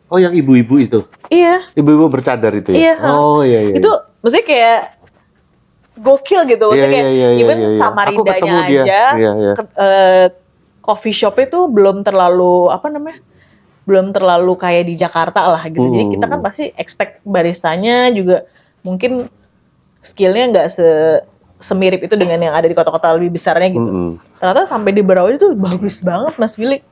[0.06, 1.00] Oh yang ibu-ibu itu.
[1.26, 2.78] Iya, Ibu-ibu bercadar itu ya?
[2.78, 2.94] Iya.
[3.08, 3.74] Oh iya iya.
[3.74, 3.90] itu
[4.20, 4.80] maksudnya kayak
[5.96, 6.64] gokil gitu.
[6.66, 7.74] Maksudnya Iya, kayak iya, iya, even iya, iya.
[7.74, 8.80] Samarindanya Aku ketemu dia.
[8.82, 9.52] aja, Iya, iya.
[9.54, 10.26] ke- eh,
[10.78, 13.18] coffee shop itu belum terlalu apa namanya
[13.82, 15.82] belum terlalu kayak di Jakarta lah gitu.
[15.84, 18.42] Jadi kita kan pasti expect baristanya juga
[18.82, 19.30] mungkin
[20.00, 20.86] skillnya nggak se
[21.56, 23.80] semirip itu dengan yang ada di kota-kota lebih besarnya gitu.
[23.82, 24.10] Mm-mm.
[24.36, 26.84] Ternyata sampai di Berawi itu bagus banget Mas Willy.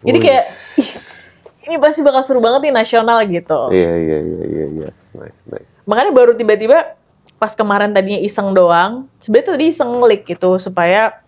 [0.00, 0.28] Jadi Oh, iya.
[0.28, 0.44] kayak
[0.76, 0.90] "Ih,
[1.68, 3.60] ini pasti bakal seru banget nih nasional gitu.
[3.72, 4.88] Iya iya iya iya iya.
[5.16, 5.72] Nice nice.
[5.84, 6.96] Makanya baru tiba-tiba
[7.36, 11.24] pas kemarin tadinya iseng doang, sebenarnya tadi iseng ngelik gitu supaya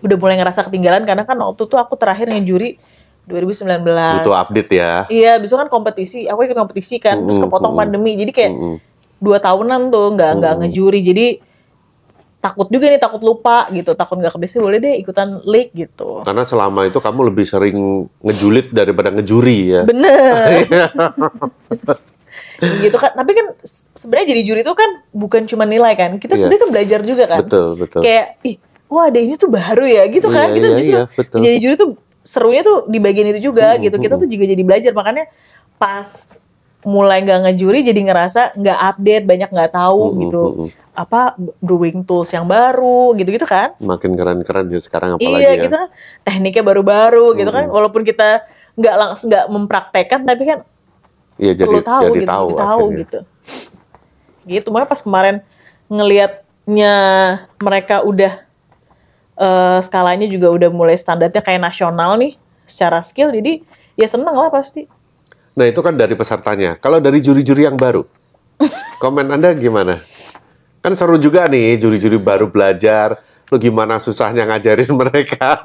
[0.00, 2.80] udah mulai ngerasa ketinggalan karena kan waktu itu aku terakhir ngejuri
[3.28, 3.84] 2019.
[4.22, 4.92] Butuh update ya.
[5.10, 6.24] Iya, besok kan kompetisi.
[6.30, 7.80] Aku ikut kompetisi kan, terus Mm-mm, kepotong mm-mm.
[7.80, 8.12] pandemi.
[8.16, 8.76] Jadi kayak Mm-mm.
[9.18, 11.00] dua tahunan tuh nggak nggak ngejuri.
[11.02, 11.26] Jadi
[12.46, 13.92] takut juga nih, takut lupa gitu.
[13.92, 16.22] Takut nggak kebiasaan boleh deh ikutan league gitu.
[16.22, 17.78] Karena selama itu kamu lebih sering
[18.22, 19.82] ngejulit daripada ngejuri ya.
[19.82, 20.62] Bener.
[22.86, 23.12] gitu kan.
[23.12, 26.16] Tapi kan se- sebenarnya jadi juri itu kan bukan cuma nilai kan.
[26.16, 26.40] Kita Iya.
[26.40, 27.38] sebenarnya kan belajar juga kan.
[27.44, 28.00] Betul betul.
[28.00, 30.48] Kayak ih, wah ada ini tuh baru ya gitu kan.
[30.50, 31.38] Iya, Kita iya, justru iya, betul.
[31.42, 31.88] jadi juri tuh
[32.22, 33.96] serunya tuh di bagian itu juga Mm-mm, gitu.
[33.98, 34.22] Kita mm-mm.
[34.24, 35.24] tuh juga jadi belajar makanya
[35.76, 36.08] pas
[36.86, 40.68] mulai nggak ngejuri jadi ngerasa nggak update banyak nggak tahu Mm-mm, gitu mm-mm.
[40.94, 45.62] apa brewing tools yang baru gitu-gitu kan Makin keren-keren ya sekarang apalagi iya ya.
[45.66, 45.88] gitu kan
[46.22, 48.46] tekniknya baru-baru gitu kan walaupun kita
[48.78, 50.58] nggak langsung nggak mempraktekkan tapi kan
[51.36, 53.00] Iya jadi perlu tahu jadi gitu, tahu, jadi tahu akhirnya.
[53.04, 53.18] gitu.
[54.46, 55.36] Gitu, makanya pas kemarin
[55.92, 56.94] ngelihatnya
[57.60, 58.32] mereka udah
[59.36, 63.60] eh, skalanya juga udah mulai standarnya kayak nasional nih secara skill, jadi
[64.00, 64.88] ya seneng lah pasti.
[65.56, 66.76] Nah itu kan dari pesertanya.
[66.76, 68.04] Kalau dari juri-juri yang baru,
[69.02, 69.96] komen Anda gimana?
[70.84, 73.18] Kan seru juga nih juri-juri baru belajar.
[73.46, 75.56] Lu gimana susahnya ngajarin mereka?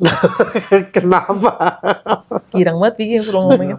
[0.94, 1.52] Kenapa?
[2.52, 3.76] Girang banget bikin suruh ngomongin.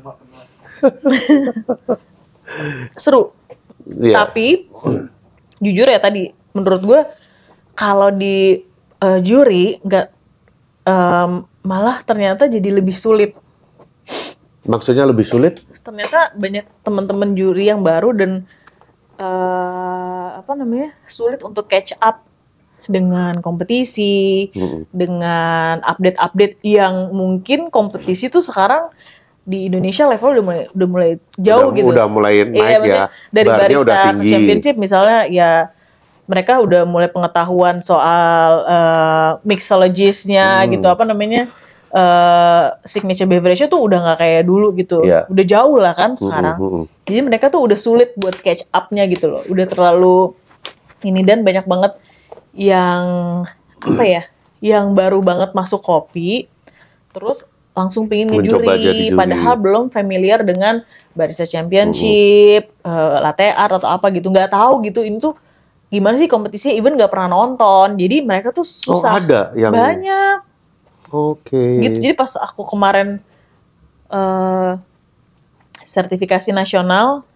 [2.96, 3.34] Seru,
[3.82, 4.24] Iya.
[4.24, 4.70] tapi
[5.58, 7.02] jujur ya tadi menurut gue
[7.74, 8.62] kalau di
[9.02, 10.06] eh, juri nggak
[10.86, 11.32] em,
[11.62, 13.38] malah ternyata jadi lebih sulit
[14.62, 15.66] Maksudnya lebih sulit?
[15.82, 18.46] ternyata banyak teman-teman juri yang baru dan
[19.18, 22.26] eh, apa namanya sulit untuk catch up
[22.90, 24.90] dengan kompetisi, Mm-mm.
[24.90, 28.90] dengan update-update yang mungkin kompetisi tuh sekarang
[29.42, 31.90] di Indonesia level udah mulai udah mulai jauh udah, gitu.
[31.94, 33.06] Udah mulai naik Iya, ya.
[33.34, 35.50] dari Barnya barista udah ke championship misalnya ya
[36.32, 40.72] mereka udah mulai pengetahuan soal eh, mixologisnya Hmm.
[40.72, 41.52] gitu apa namanya
[41.92, 45.28] eh, signature beverage tuh udah nggak kayak dulu gitu Iya.
[45.28, 46.84] udah jauh lah kan Mm-mm, sekarang mm-mm.
[47.04, 50.32] jadi mereka tuh udah sulit buat catch up-nya gitu loh udah terlalu
[51.04, 52.00] ini dan banyak banget
[52.54, 53.04] yang
[53.82, 54.24] apa ya
[54.62, 56.48] yang baru banget masuk kopi
[57.12, 58.76] terus langsung Mencoba jadi ngejuri
[59.10, 59.16] juri.
[59.16, 65.02] padahal belum familiar dengan barista championship, eh, latte art atau apa gitu, nggak tahu gitu
[65.02, 65.34] ini tuh
[65.92, 70.40] gimana sih kompetisinya, even nggak pernah nonton, jadi mereka tuh Oh susah ada yang banyak
[71.12, 71.84] Oke.
[71.84, 72.00] gitu.
[72.00, 73.20] Jadi pas aku kemarin
[74.08, 74.72] eh
[75.84, 77.28] sertifikasi nasional,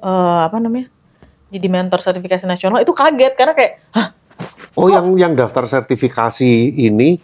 [0.00, 0.88] eh apa namanya,
[1.52, 4.08] jadi mentor sertifikasi nasional itu kaget karena kayak, hah,
[4.78, 7.18] Oh yang yang daftar sertifikasi ini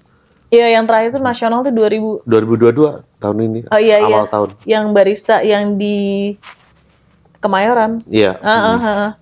[0.51, 4.11] ya yang terakhir itu nasional tuh 2000 2022 tahun ini Oh iya iya.
[4.11, 4.49] awal tahun.
[4.67, 5.97] Yang barista yang di
[7.39, 8.01] Kemayoran.
[8.09, 8.41] Iya.
[8.41, 9.13] Ah, ah, ah, ah.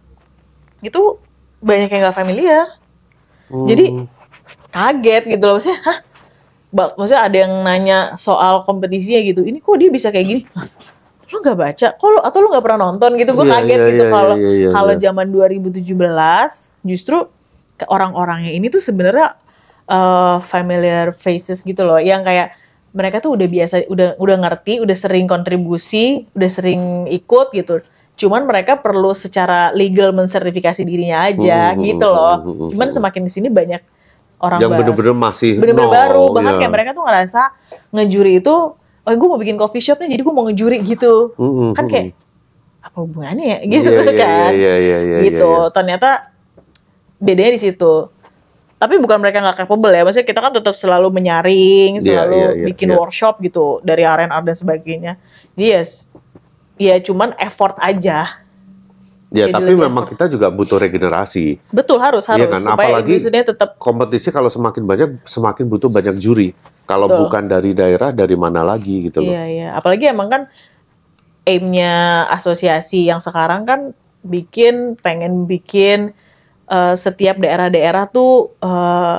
[0.78, 1.18] Itu
[1.62, 2.66] banyak yang nggak familiar.
[3.48, 3.66] Hmm.
[3.70, 3.84] Jadi
[4.74, 5.98] kaget gitu loh maksudnya, hah?
[6.72, 9.44] Maksudnya ada yang nanya soal kompetisinya gitu.
[9.44, 10.42] Ini kok dia bisa kayak gini?
[11.30, 11.88] Lu nggak baca?
[11.96, 13.30] Lu, atau lu nggak pernah nonton gitu?
[13.36, 15.00] Gue Iya, kaget iya, gitu iya, kalau iya, iya, kalau iya.
[15.00, 17.16] zaman 2017 justru
[17.76, 19.36] ke orang-orangnya ini tuh sebenarnya
[19.88, 22.56] eh, familiar faces gitu loh, yang kayak
[22.92, 27.80] mereka tuh udah biasa, udah udah ngerti, udah sering kontribusi, udah sering ikut gitu.
[28.12, 32.36] Cuman mereka perlu secara legal mensertifikasi dirinya aja Hmm, gitu hmm, loh.
[32.38, 32.96] hmm, hmm, Cuman hmm.
[33.00, 33.82] semakin di sini banyak
[34.42, 36.58] orang yang bener-bener masih bener-bener nol, baru bahkan ya.
[36.66, 37.42] kayak mereka tuh ngerasa
[37.94, 41.78] ngejuri itu oh gue mau bikin coffee shop nih jadi gue mau ngejuri gitu Mm-mm,
[41.78, 42.10] kan kayak
[42.82, 45.70] apa hubungannya ya gitu Iya, iya, kan iya, iya, iya, gitu iya, iya.
[45.70, 46.10] ternyata
[47.22, 48.10] bedanya di situ
[48.82, 52.48] tapi bukan mereka nggak capable ya maksudnya kita kan tetap selalu menyaring Iya, selalu iya,
[52.58, 52.98] iya, bikin iya.
[52.98, 55.12] workshop gitu dari R&R dan sebagainya
[55.54, 56.10] jadi yes
[56.76, 58.40] ya cuman effort aja
[59.32, 60.12] Ya, Jadi tapi memang effort.
[60.12, 61.56] kita juga butuh regenerasi.
[61.72, 62.60] betul harus harus Iya kan?
[62.60, 63.16] supaya Apalagi-
[63.48, 66.52] tetap Kompetisi kalau semakin banyak, semakin butuh banyak juri.
[66.84, 67.32] Kalau Betul.
[67.32, 69.32] bukan dari daerah, dari mana lagi gitu loh.
[69.32, 70.42] Iya iya, apalagi emang kan
[71.42, 73.80] aimnya asosiasi yang sekarang kan
[74.20, 76.12] bikin pengen bikin
[76.68, 79.18] eh, setiap daerah-daerah tuh eh,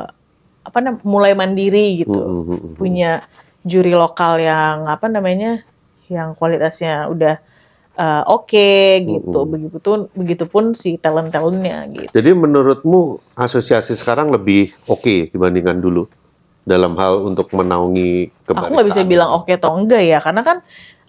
[0.61, 2.73] apa namanya mulai mandiri gitu, Mm, mm, mm, mm.
[2.77, 3.11] punya
[3.61, 5.65] juri lokal yang apa namanya
[6.13, 7.35] yang kualitasnya udah
[7.93, 8.69] eh, oke
[9.01, 9.51] gitu, Mm-mm.
[9.51, 12.09] begitupun begitupun si talent talentnya gitu.
[12.13, 16.05] Jadi menurutmu asosiasi sekarang lebih oke dibandingkan dulu?
[16.63, 18.71] dalam hal untuk menaungi kebaristaan?
[18.71, 20.57] Aku nggak bisa bilang oke atau enggak ya, karena kan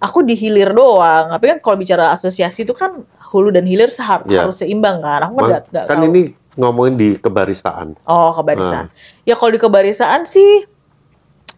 [0.03, 1.31] aku di hilir doang.
[1.31, 4.43] Tapi kan kalau bicara asosiasi itu kan hulu dan hilir sehar- Ya.
[4.43, 5.31] harus seimbang kan.
[5.31, 6.11] Aku nggak kan tahu.
[6.11, 7.95] ini ngomongin di kebaristaan.
[8.03, 8.91] Oh, kebarisaan.
[8.91, 9.23] Nah.
[9.23, 10.67] Ya kalau di kebarisaan sih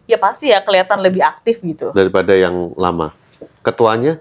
[0.07, 1.91] ya pasti ya kelihatan lebih aktif gitu.
[1.97, 3.17] daripada yang lama.
[3.62, 4.18] Ketuanya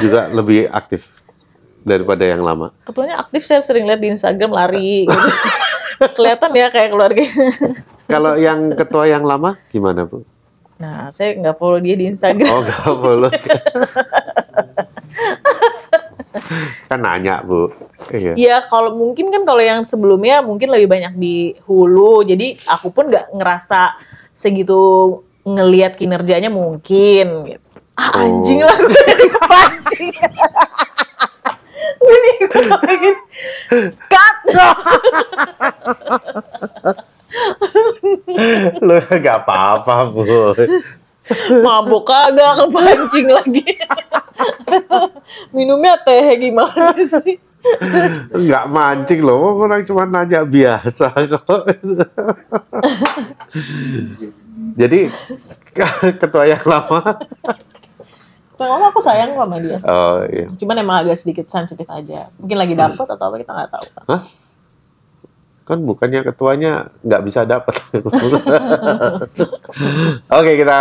[0.00, 1.08] juga lebih aktif
[1.86, 2.74] daripada yang lama.
[2.82, 5.30] Ketuanya aktif saya sering lihat di Instagram lari gitu.
[6.18, 7.22] Kelihatan ya kayak keluarga.
[8.10, 10.26] Kalau yang ketua yang lama gimana bu?
[10.76, 12.50] Nah, saya nggak follow dia di Instagram.
[12.52, 13.32] Oh nggak boleh.
[16.90, 17.72] kan nanya bu.
[18.12, 18.36] Iya.
[18.36, 23.08] Ya kalau mungkin kan kalau yang sebelumnya mungkin lebih banyak di hulu, jadi aku pun
[23.08, 23.96] nggak ngerasa
[24.36, 24.76] segitu
[25.48, 27.48] ngelihat kinerjanya mungkin.
[27.48, 27.65] Gitu.
[27.96, 28.20] Ah Oh.
[28.20, 30.12] anjing lah gue jadi kepancing.
[31.96, 33.16] Ini gue pengen
[34.12, 34.36] cut.
[38.84, 40.22] Lu nggak apa-apa bu.
[41.64, 43.64] Mabok kagak kepancing lagi.
[45.56, 47.40] Minumnya teh gimana sih?
[48.30, 51.66] Nggak mancing loh, orang cuma nanya biasa kok.
[54.78, 55.10] Jadi
[56.20, 57.18] ketua yang lama.
[58.56, 59.78] Kalau aku sayang sama dia.
[59.84, 60.48] Oh iya.
[60.48, 62.32] Cuman emang agak sedikit sensitif aja.
[62.40, 63.86] Mungkin lagi dapet atau apa kita nggak tahu.
[64.08, 64.22] Hah?
[65.66, 67.76] Kan bukannya ketuanya nggak bisa dapat.
[70.40, 70.78] Oke kita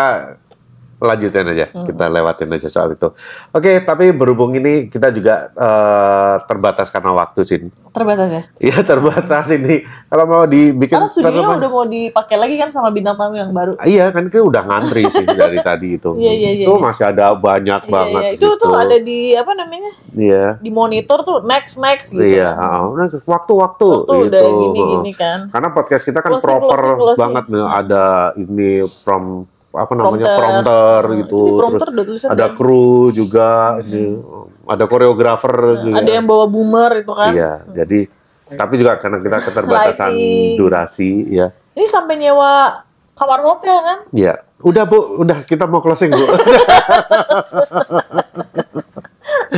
[0.96, 3.12] lanjutin aja, kita lewatin aja soal itu.
[3.52, 7.60] Oke, tapi berhubung ini kita juga eh, terbatas karena waktu sih.
[7.92, 8.44] Terbatas ya?
[8.66, 9.84] Iya terbatas ini.
[10.08, 13.76] Kalau mau dibikin Karena studionya udah mau dipakai lagi kan sama bintang tamu yang baru.
[13.84, 16.12] Iya kan kita udah ngantri sih dari tadi itu.
[16.26, 16.82] Iya, iya, iya, itu iya.
[16.82, 18.22] masih ada banyak Iya, banget.
[18.24, 18.30] iya.
[18.40, 18.64] Itu gitu.
[18.66, 19.92] tuh ada di apa namanya?
[20.16, 20.46] Iya.
[20.64, 22.24] Di monitor tuh next next gitu.
[22.24, 22.88] Iya, nah,
[23.28, 24.26] waktu-waktu Waktu gitu.
[24.32, 25.40] udah gini-gini kan.
[25.52, 27.22] Karena podcast kita kan Closing, proper closing, closing.
[27.22, 28.04] banget nih, ada
[28.40, 28.72] ini
[29.04, 29.24] from
[29.76, 30.40] apa namanya Prompter.
[30.40, 31.42] prompter Hmm, gitu.
[31.56, 32.56] prompter Terus tulisan ada kan.
[32.56, 33.50] kru juga,
[33.80, 34.18] ini,
[34.64, 36.00] ada koreografer juga.
[36.00, 37.32] Ada yang bawa boomer itu kan.
[37.32, 38.00] Iya, jadi
[38.48, 40.56] tapi juga karena kita keterbatasan Lighting.
[40.56, 41.48] durasi, ya.
[41.72, 44.00] Ini sampai nyewa kamar hotel kan?
[44.12, 44.42] Iya.
[44.58, 46.26] Udah Bu, udah kita mau closing Bu.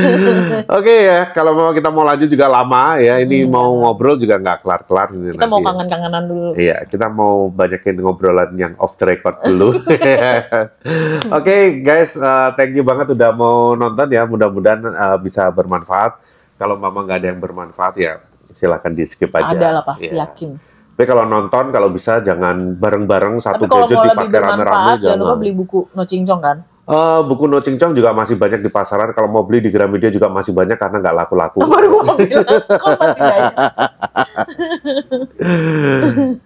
[0.78, 3.18] Oke ya, kalau mau kita mau lanjut juga lama ya.
[3.18, 5.34] Ini mau ngobrol juga nggak kelar-kelar ini Hmm.
[5.34, 5.68] Kita mau nanti ya.
[5.68, 6.48] kangen-kangenan dulu.
[6.54, 9.74] Iya, kita mau banyakin ngobrolan yang off the record dulu.
[11.36, 14.24] Oke, guys, uh, thank you banget udah mau nonton ya.
[14.24, 16.18] Mudah-mudahan uh, bisa bermanfaat.
[16.54, 18.18] Kalau mama nggak ada yang bermanfaat ya,
[18.50, 19.54] silakan di skip aja.
[19.54, 20.26] Ada lah pasti Iya.
[20.26, 20.50] yakin.
[20.90, 24.58] Tapi kalau nonton, kalau bisa jangan bareng-bareng satu gadget mau lebih dipakai rame-rame.
[24.66, 25.38] bermanfaat, jangan lupa Jangan.
[25.38, 26.56] beli buku No Cincong kan?
[26.88, 29.12] Eh, buku No Cincong juga masih banyak di pasaran.
[29.12, 31.60] Kalau mau beli di Gramedia juga masih banyak karena nggak laku-laku.
[31.68, 33.52] Baru mau bilang, kok masih banyak.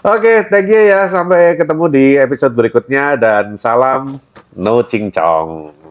[0.19, 1.07] Oke, thank you ya.
[1.07, 4.19] Sampai ketemu di episode berikutnya dan salam
[4.59, 5.82] No Cincong.